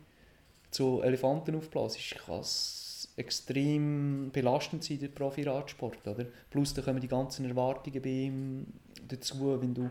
[0.71, 6.07] zu Elefanten aufblasst, kann es extrem belastend sein, der Profi-Radsport.
[6.07, 6.25] Oder?
[6.49, 8.67] Plus da kommen die ganzen Erwartungen bei ihm
[9.07, 9.89] dazu, wenn du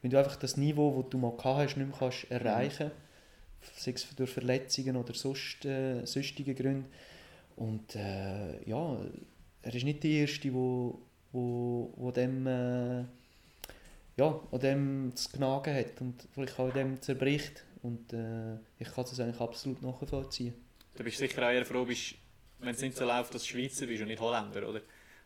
[0.00, 2.92] wenn du einfach das Niveau, das du mal gehabt hast, nicht mehr kannst erreichen
[3.60, 6.88] kannst, sei es durch Verletzungen oder sonst, äh, sonstige Gründe.
[7.58, 8.96] Und äh, ja,
[9.62, 11.00] er ist nicht der Erste, wo,
[11.32, 13.00] wo, wo dem, äh,
[14.16, 17.64] ja, an dem zu knagen hat und vielleicht auch dem zerbricht.
[17.82, 20.54] Und äh, ich kann das eigentlich absolut nachvollziehen.
[20.94, 22.14] Du bist sicher auch eher froh, bist,
[22.60, 24.80] wenn es nicht so läuft, dass du Schweizer bist und nicht Holländer, oder?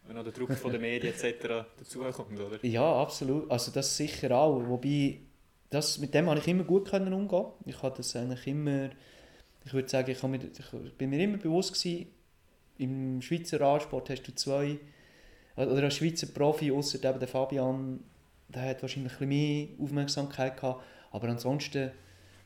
[0.07, 1.67] Wenn noch der Druck von den Medien etc.
[1.79, 2.65] dazukommt, oder?
[2.65, 3.51] Ja, absolut.
[3.51, 4.67] Also das sicher auch.
[4.67, 5.21] Wobei,
[5.69, 7.47] das, mit dem habe ich immer gut können umgehen.
[7.67, 8.89] Ich habe das eigentlich immer,
[9.67, 10.41] ich würde sagen, ich, mir,
[10.87, 12.07] ich bin mir immer bewusst gewesen,
[12.83, 14.79] im Schweizer Radsport hast du zwei,
[15.57, 18.01] oder als Schweizer Profi, außer der Fabian,
[18.49, 20.83] der hat wahrscheinlich ein mehr Aufmerksamkeit gehabt.
[21.11, 21.91] Aber ansonsten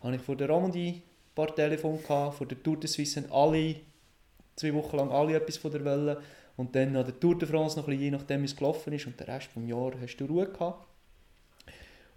[0.02, 1.02] habe ich vor der Romandie ein
[1.34, 3.76] paar Telefone gehabt, vor der Tour de Suisse haben alle,
[4.56, 6.20] zwei Wochen lang alle etwas von der Welle.
[6.56, 8.92] Und dann an der Tour de France noch ein bisschen, je nachdem, wie es gelaufen
[8.92, 9.06] ist.
[9.06, 10.86] Und den Rest des Jahres hast du Ruhe gehabt.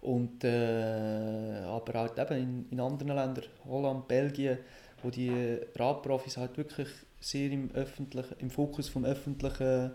[0.00, 4.58] Und, äh, aber halt eben in, in anderen Ländern, Holland, Belgien,
[5.02, 6.88] wo die Radprofis halt wirklich
[7.20, 9.92] sehr im, öffentlichen, im Fokus vom öffentlichen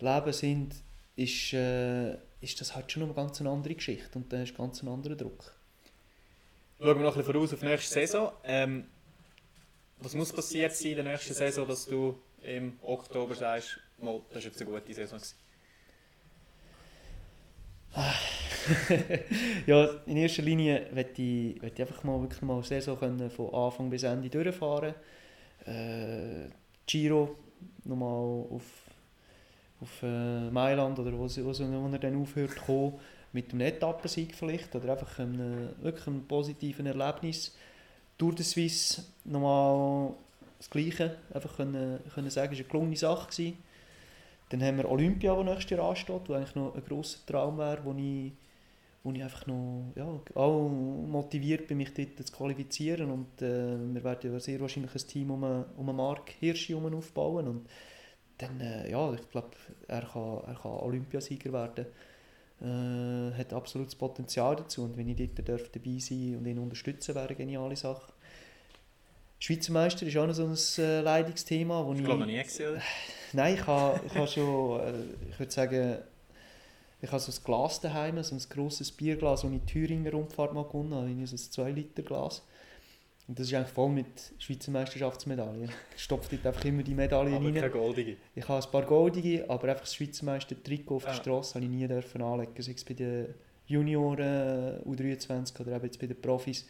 [0.00, 0.74] Leben sind,
[1.16, 4.82] ist, äh, ist das halt schon eine ganz eine andere Geschichte und dann ist ganz
[4.82, 5.54] ein anderer Druck.
[6.78, 8.32] Schauen wir noch ein bisschen voraus auf die nächste Saison.
[8.44, 8.86] Ähm,
[9.98, 14.44] was muss passiert sein in der nächsten Saison, dass du im Oktober sagst, mal, das
[14.44, 15.20] war jetzt eine gute Saison?
[19.66, 23.52] ja, in erster Linie möchte ich, möchte ich einfach mal wirklich mal Saison können von
[23.52, 24.94] Anfang bis Ende durchfahren.
[25.66, 26.50] Äh,
[26.86, 27.36] Giro
[27.84, 28.64] nochmal auf,
[29.80, 33.00] auf äh, Mailand oder wo, wo, wo er dann aufhört zu kommen,
[33.32, 37.54] mit einem Etappensieg vielleicht oder einfach einem, wirklich einem positiven Erlebnis.
[38.18, 40.14] Tour de Suisse nochmal
[40.58, 43.30] das Gleiche, einfach können, können sagen, es war eine gelungene Sache.
[43.30, 43.58] Gewesen.
[44.50, 47.78] Dann haben wir Olympia, das nächstes Jahr ansteht, wo eigentlich noch ein grosser Traum wäre,
[47.84, 48.32] wo ich,
[49.02, 53.10] wo ich einfach noch ja, auch motiviert bin, mich dort zu qualifizieren.
[53.10, 57.48] Und äh, wir werden ja sehr wahrscheinlich ein Team um, um Mark Hirschi herum aufbauen.
[57.48, 57.68] Und
[58.38, 59.50] dann, äh, ja, ich glaube,
[59.88, 61.86] er kann, er kann Olympiasieger werden.
[62.62, 64.84] Äh, hat absolutes Potenzial dazu.
[64.84, 68.12] Und wenn ich dort darf dabei sein und ihn unterstützen, wäre eine geniale Sache.
[69.38, 72.04] Schweizer Meister ist auch noch so ein äh, Leidungsthema, wo Ich ich...
[72.04, 72.78] glaube noch nie gesehen.
[73.32, 74.92] Nein, ich habe, ich habe schon, äh,
[75.30, 75.98] ich würde sagen,
[77.02, 80.52] ich habe so ein Glas daheim, so ein grosses Bierglas, das ich die Thüringer Rundfahrt
[80.54, 82.42] mal gewonnen habe, irgendwie so ein 2-Liter-Glas.
[83.28, 84.06] Und das ist eigentlich voll mit
[84.38, 85.70] Schweizer Meisterschaftsmedaillen.
[85.96, 87.54] Ich stopfe dort einfach immer die Medaillen Aber rein.
[87.54, 88.16] keine goldige.
[88.34, 91.16] Ich habe ein paar goldige, aber einfach das Schweizer Meister-Trikot auf der Ah.
[91.16, 92.52] Straße habe ich nie dürfen anlegen.
[92.60, 93.34] Sei es bei den
[93.66, 96.66] Junioren, U23 oder eben jetzt bei den Profis.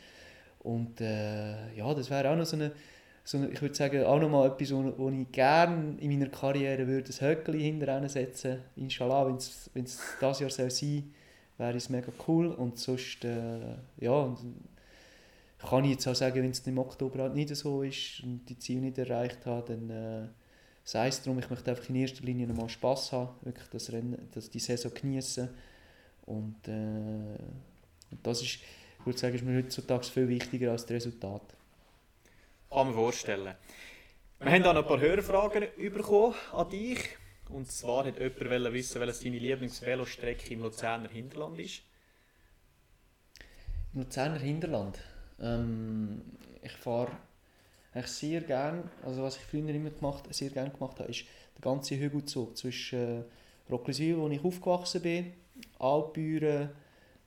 [0.60, 2.72] Und äh, ja, das wäre auch noch so eine,
[3.30, 6.30] so eine ich würde sagen, auch noch mal etwas, wo, wo ich gerne in meiner
[6.30, 8.58] Karriere würde, ein Höckli hinterher setzen.
[8.74, 11.12] Inshallah, wenn es dieses Jahr soll sein
[11.56, 12.48] wäre es mega cool.
[12.48, 14.36] Und sonst, äh, ja,
[15.58, 18.58] kann ich jetzt auch sagen, wenn es im Oktober halt nicht so ist und die
[18.58, 20.28] Ziele nicht erreicht habe, dann äh,
[20.82, 24.28] sei es darum, ich möchte einfach in erster Linie nochmal Spass haben, wirklich das Rennen,
[24.32, 25.48] das, die Saison genießen
[26.26, 27.38] und, äh,
[28.22, 28.58] das ist,
[28.98, 31.42] ich würde sagen, ist mir heutzutage viel wichtiger als das Resultat.
[32.72, 33.56] Man vorstellen.
[34.38, 37.00] Wir haben da noch ein paar Hörerfragen bekommen an dich.
[37.48, 41.82] Und zwar hat jemand wissen, welches deine Lieblingsvelostrecke im Luzerner Hinterland ist.
[43.92, 45.00] Im Luzerner Hinterland.
[45.40, 46.22] Ähm,
[46.62, 47.10] ich fahre
[48.04, 51.24] sehr gern, also was ich früher immer gemacht, sehr gerne gemacht habe, ist
[51.56, 53.24] der ganze Hügelzug zwischen äh,
[53.68, 55.32] Rockliswil, wo ich aufgewachsen bin,
[55.80, 56.70] Altbüren,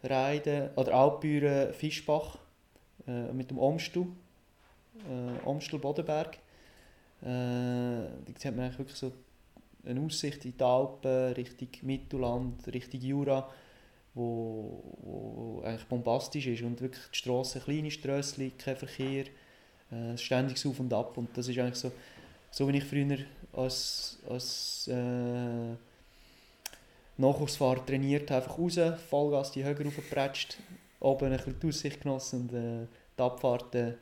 [0.03, 2.37] Reiden, oder Altbüren, Fischbach,
[3.07, 4.07] äh, mit dem Omstel,
[4.95, 6.37] äh, Omstel Bodenberg.
[7.21, 9.11] Äh, da hat man eigentlich wirklich so
[9.85, 13.49] eine Aussicht in die Alpen, Richtung Mittelland, Richtung Jura
[14.15, 19.25] wo, wo eigentlich bombastisch ist und wirklich die Strassen, kleine Strössli, kein Verkehr,
[19.91, 21.91] äh, ständiges Auf und Ab und das ist eigentlich so,
[22.51, 23.17] so wie ich früher
[23.53, 25.75] als, als äh,
[27.17, 28.79] Nachwuchsfahrer trainiert habe, einfach raus,
[29.09, 30.57] Vollgas die Höhe raufgepratscht,
[30.99, 32.87] oben ein bisschen die Aussicht genossen und äh,
[33.17, 33.95] die Abfahrten,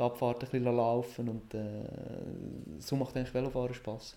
[0.00, 4.16] die Abfahrten ein bisschen laufen und äh, so macht eigentlich Velofahren Spass.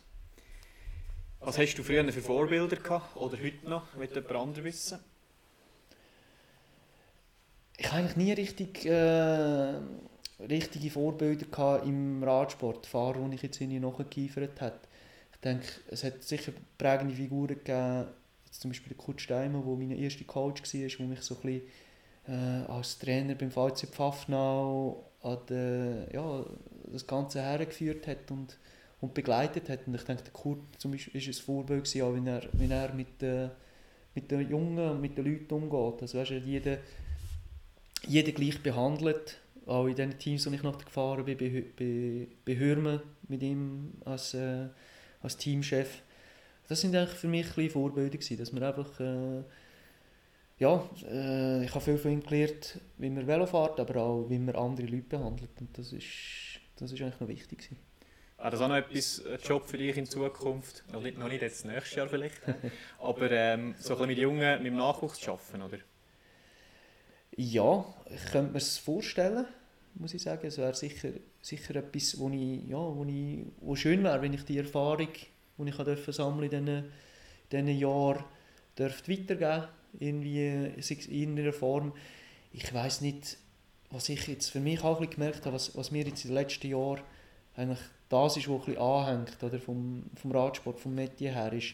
[1.39, 3.17] Was hast du früher für Vorbilder gehabt?
[3.17, 3.97] Oder heute noch?
[3.97, 4.99] Wird jemand anderes wissen?
[7.77, 9.73] ich habe eigentlich nie richtig, äh,
[10.39, 14.79] richtige Vorbilder gehabt im Radsport, Fahrer, die ich jetzt irgendwie nachgeeifert habe.
[15.33, 18.07] Ich denke, es hat sicher prägende Figuren gegeben,
[18.45, 21.61] jetzt zum Beispiel Kurt Steimer, der mein erster Coach war, der mich so ein bisschen
[22.27, 26.45] äh, als Trainer beim VC Pfaffenau an der, ja,
[26.91, 28.57] das Ganze hergeführt hat und,
[29.01, 29.87] und begleitet hat.
[29.87, 32.93] Und ich denke, der Kurt zum Beispiel ist ein Vorbild gewesen, auch er, wenn er
[32.93, 33.49] mit, äh,
[34.13, 36.01] mit den Jungen und mit den Leuten umgeht.
[36.01, 36.77] Also, weißt du, jeder,
[38.07, 39.39] jeder gleich behandelt.
[39.65, 42.99] Auch in den Teams, die ich noch gefahren bin, bei, bei, Hürmen
[43.29, 44.67] mit ihm als, äh,
[45.21, 46.01] als Teamchef.
[46.67, 49.43] Das sind eigentlich für mich ein Vorbilder dass man einfach, äh,
[50.63, 54.39] ja, äh, ich habe viel von ihm gelernt, wie man Velo fährt, aber auch, wie
[54.39, 55.49] man andere Leute behandelt.
[55.59, 57.77] Und das ist, das ist eigentlich noch wichtig gewesen.
[58.37, 60.85] Wäre das auch noch etwas, ein Job für dich in Zukunft?
[60.93, 62.41] Noch nicht, noch nicht jetzt nächstes Jahr vielleicht.
[62.99, 65.77] Aber ähm, so ein bisschen mit Jungen, mit dem Nachwuchs zu arbeiten, oder?
[67.35, 69.45] Ja, ich könnte mir es vorstellen,
[69.95, 70.47] muss ich sagen.
[70.47, 71.09] Es wäre sicher,
[71.41, 75.09] sicher etwas, wo, ich, ja, wo, ich, wo schön wäre, wenn ich die Erfahrung,
[75.57, 76.91] die ich sammeln in diesen,
[77.51, 78.23] diesen Jahren,
[78.77, 79.67] dürfte weitergeben
[79.99, 81.93] irgendwie in irgendeiner Form.
[82.51, 83.37] Ich weiß nicht,
[83.89, 86.31] was ich jetzt für mich auch ein bisschen gemerkt habe, was, was mir jetzt in
[86.31, 87.01] den letzten Jahren
[87.55, 87.79] eigentlich
[88.09, 91.73] das ist, was ein bisschen anhängt, oder vom, vom Radsport, vom Metier her, ist,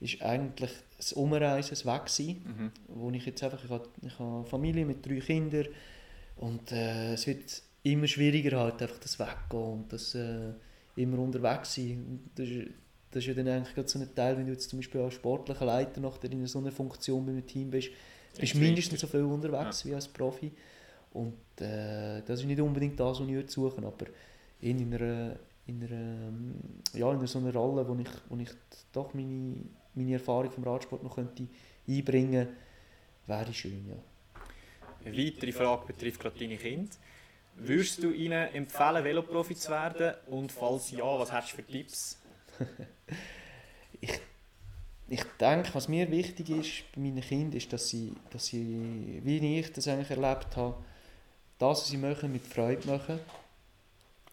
[0.00, 2.72] ist eigentlich das Umreisen, das Wegsein Mhm.
[2.88, 5.68] wo ich jetzt einfach, ich habe, ich habe eine Familie mit drei Kindern
[6.36, 10.52] und äh, es wird immer schwieriger halt einfach das Weggehen und das äh,
[10.96, 12.30] immer unterwegs sein.
[12.34, 12.68] Das ist,
[13.10, 15.14] das ist ja dann eigentlich gerade so ein Teil, wenn du jetzt zum Beispiel als
[15.14, 17.90] sportlicher Leiter nachher in so einer Funktion bei einem Team bist,
[18.38, 20.52] bist du mindestens so viel unterwegs wie als Profi
[21.12, 24.06] und äh, das ist nicht unbedingt das, was ich würde suchen, aber
[24.60, 25.36] in einer,
[25.66, 26.54] in einer, ähm,
[26.94, 28.50] ja, in so einer Rolle, wo ich, wo ich
[28.92, 29.56] doch meine,
[29.94, 31.48] meine Erfahrung vom Radsport noch könnte
[31.88, 32.48] einbringen
[33.26, 33.96] wäre schön, ja.
[35.04, 36.90] Eine weitere Frage betrifft gerade deine Kinder.
[37.56, 40.14] Würdest du ihnen empfehlen, Veloprofi zu werden?
[40.28, 42.19] Und falls ja, was hast du für Tipps?
[44.00, 44.20] ich,
[45.08, 49.58] ich denke, was mir wichtig ist bei meinen Kindern, ist, dass sie, dass sie, wie
[49.58, 50.76] ich das eigentlich erlebt habe,
[51.58, 53.20] das, was sie machen, mit Freude machen.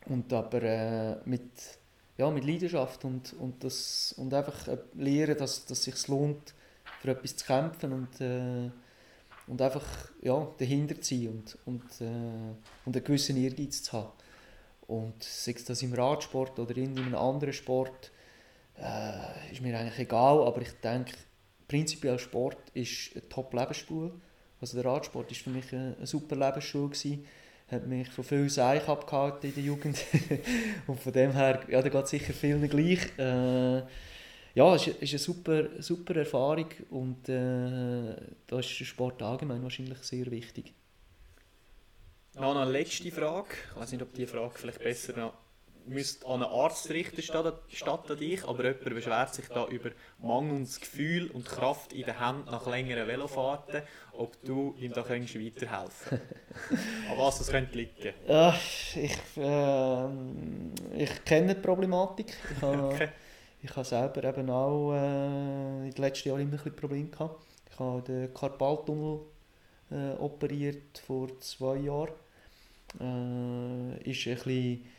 [0.05, 1.51] Und aber äh, mit,
[2.17, 6.53] ja, mit Leidenschaft und, und, das, und einfach äh, lernen, dass, dass es sich lohnt,
[7.01, 8.69] für etwas zu kämpfen und, äh,
[9.47, 9.85] und einfach
[10.21, 12.55] ja, dahinter zu sein und, und, äh,
[12.85, 14.11] und einen gewissen Ehrgeiz zu haben.
[14.87, 18.11] Und sei es das im Radsport oder in einem anderen Sport,
[18.79, 21.13] äh, ist mir eigentlich egal, aber ich denke,
[21.67, 24.11] prinzipiell Sport ist eine Top-Lebensspur.
[24.59, 26.89] Also der Radsport war für mich eine, eine super Lebensschule.
[26.89, 27.25] Gewesen.
[27.69, 29.97] Hat mich von viel Seich abgehalten in der Jugend.
[30.87, 32.99] und von dem her, ja, da geht sicher vielen gleich.
[33.17, 33.83] Äh,
[34.55, 38.15] ja, es ist, eine super, super Erfahrung und äh,
[38.47, 40.73] da ist der Sport allgemein wahrscheinlich sehr wichtig.
[42.35, 43.49] Noch eine letzte Frage.
[43.69, 45.33] Ich weiß nicht, ob diese Frage vielleicht besser noch
[45.87, 49.91] müsste an einen Arzt richten statt, statt an dich, aber jemand beschwert sich da über
[50.19, 53.81] mangelndes Gefühl und Kraft in der Hand nach längeren Velofahrten,
[54.13, 56.19] ob du ihm da könntest weiterhelfen
[57.11, 58.13] An was das könnte liegen?
[58.27, 58.53] Ja,
[58.95, 62.33] ich, äh, ich kenne die Problematik.
[62.55, 63.09] Ich habe, okay.
[63.61, 67.43] ich habe selber eben auch äh, in den letzten Jahren immer ein bisschen Probleme gehabt.
[67.71, 69.19] Ich habe den Karpaltunnel
[69.91, 72.13] äh, operiert vor zwei Jahren.
[72.99, 74.96] Äh, ist ein bisschen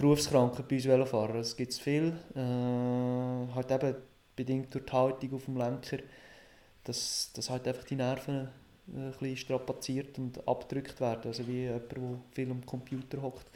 [0.00, 1.34] Berufskrankheit bei uns Velofahrer.
[1.36, 2.14] Es gibt viel.
[2.34, 3.94] Äh, halt eben
[4.34, 5.98] bedingt durch die Haltung auf dem Lenker,
[6.84, 8.48] dass, dass halt einfach die Nerven
[8.88, 11.24] äh, ein bisschen strapaziert und abgedrückt werden.
[11.26, 11.98] Also wie jemand, der
[12.32, 13.46] viel am Computer hockt.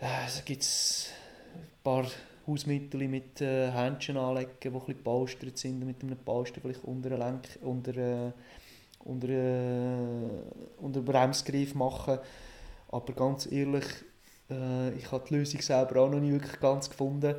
[0.00, 2.06] Äh, es gibt ein paar
[2.46, 7.18] Hausmittel mit äh, Händchen anlegen, die ein bisschen sind, mit einem Polster vielleicht unter den
[7.18, 8.32] Lenk, unter, äh,
[9.04, 10.30] unter, äh,
[10.78, 12.18] unter Bremsgriff machen.
[12.90, 13.84] Aber ganz ehrlich,
[14.50, 17.34] äh, ich habe die Lösung selber auch noch nicht wirklich ganz gefunden.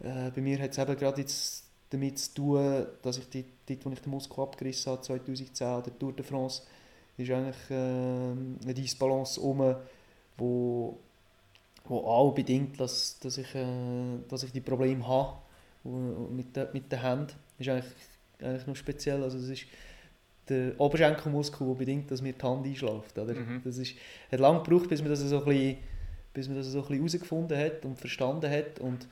[0.00, 3.86] Äh, bei mir hat es eben gerade jetzt damit zu tun, dass ich die, dort,
[3.86, 6.62] wo ich den Muskel abgerissen habe, 2010, der Tour de France,
[7.16, 9.74] ist eigentlich äh, eine Disbalance um,
[10.36, 10.98] wo,
[11.84, 13.64] wo auch bedingt, dass, dass, ich, äh,
[14.28, 15.38] dass ich die Probleme habe
[15.84, 17.32] mit, de, mit den Händen.
[17.58, 17.92] Ist eigentlich,
[18.40, 19.22] eigentlich noch speziell.
[19.22, 19.64] Also das ist
[20.48, 23.18] der Oberschenkelmuskel, der bedingt, dass mir die Hand einschläft.
[23.18, 23.34] Oder?
[23.34, 23.62] Mhm.
[23.64, 23.94] Das ist,
[24.30, 25.76] hat lange gebraucht, bis man das so ein bisschen
[26.36, 28.78] bis man das so ein bisschen herausgefunden hat und verstanden hat.
[28.78, 29.08] Und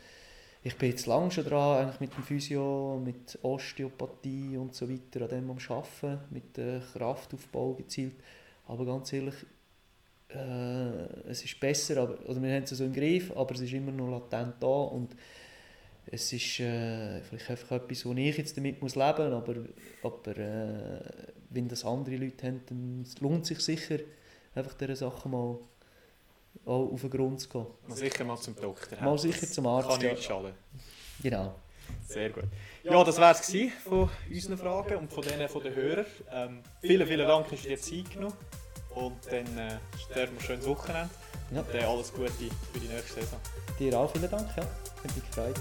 [0.63, 5.23] ich bin jetzt lange schon dran, eigentlich mit dem Physio, mit Osteopathie und so weiter,
[5.23, 8.17] an dem am Arbeiten, mit dem Kraftaufbau gezielt.
[8.67, 9.35] Aber ganz ehrlich,
[10.29, 13.73] äh, es ist besser, aber, oder wir haben es so im Griff, aber es ist
[13.73, 15.17] immer noch latent da und
[16.07, 19.55] es ist äh, vielleicht einfach etwas, wo ich jetzt damit muss leben muss, aber,
[20.03, 21.01] aber äh,
[21.49, 23.99] wenn das andere Leute haben, dann lohnt es sich sicher,
[24.55, 25.59] einfach diese Sachen mal
[26.65, 27.67] auch auf den Grund zu gehen.
[27.87, 29.01] Mal sicher mal zum Doktor.
[29.01, 29.89] Mal sicher zum Arzt.
[29.89, 30.53] Kann nicht schaden.
[31.23, 31.55] Genau.
[32.09, 32.45] Sehr gut.
[32.83, 33.53] Ja, das war es
[33.83, 36.07] von unseren Fragen und von denen von den Hörern.
[36.31, 38.37] Ähm, vielen, vielen Dank, dass du dir Zeit genommen
[38.95, 41.11] Und dann äh, sterben wir schönes Wochenende.
[41.53, 41.61] Ja.
[41.61, 43.39] Und äh, alles Gute für die nächste Saison.
[43.79, 44.63] Dir auch vielen Dank, ja.
[44.63, 45.57] Hat mich gefreut.